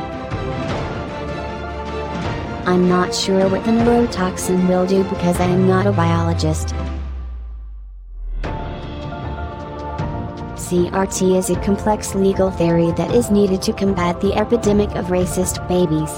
[2.67, 6.75] I'm not sure what the neurotoxin will do because I am not a biologist.
[10.67, 15.63] CRT is a complex legal theory that is needed to combat the epidemic of racist
[15.69, 16.11] babies.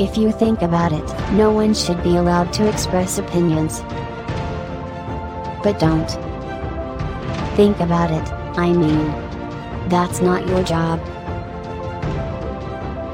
[0.00, 3.80] If you think about it, no one should be allowed to express opinions.
[5.64, 6.08] But don't.
[7.56, 9.08] Think about it, I mean.
[9.88, 11.00] That's not your job.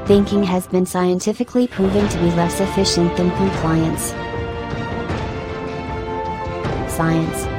[0.05, 4.11] Thinking has been scientifically proven to be less efficient than compliance.
[6.93, 7.58] Science,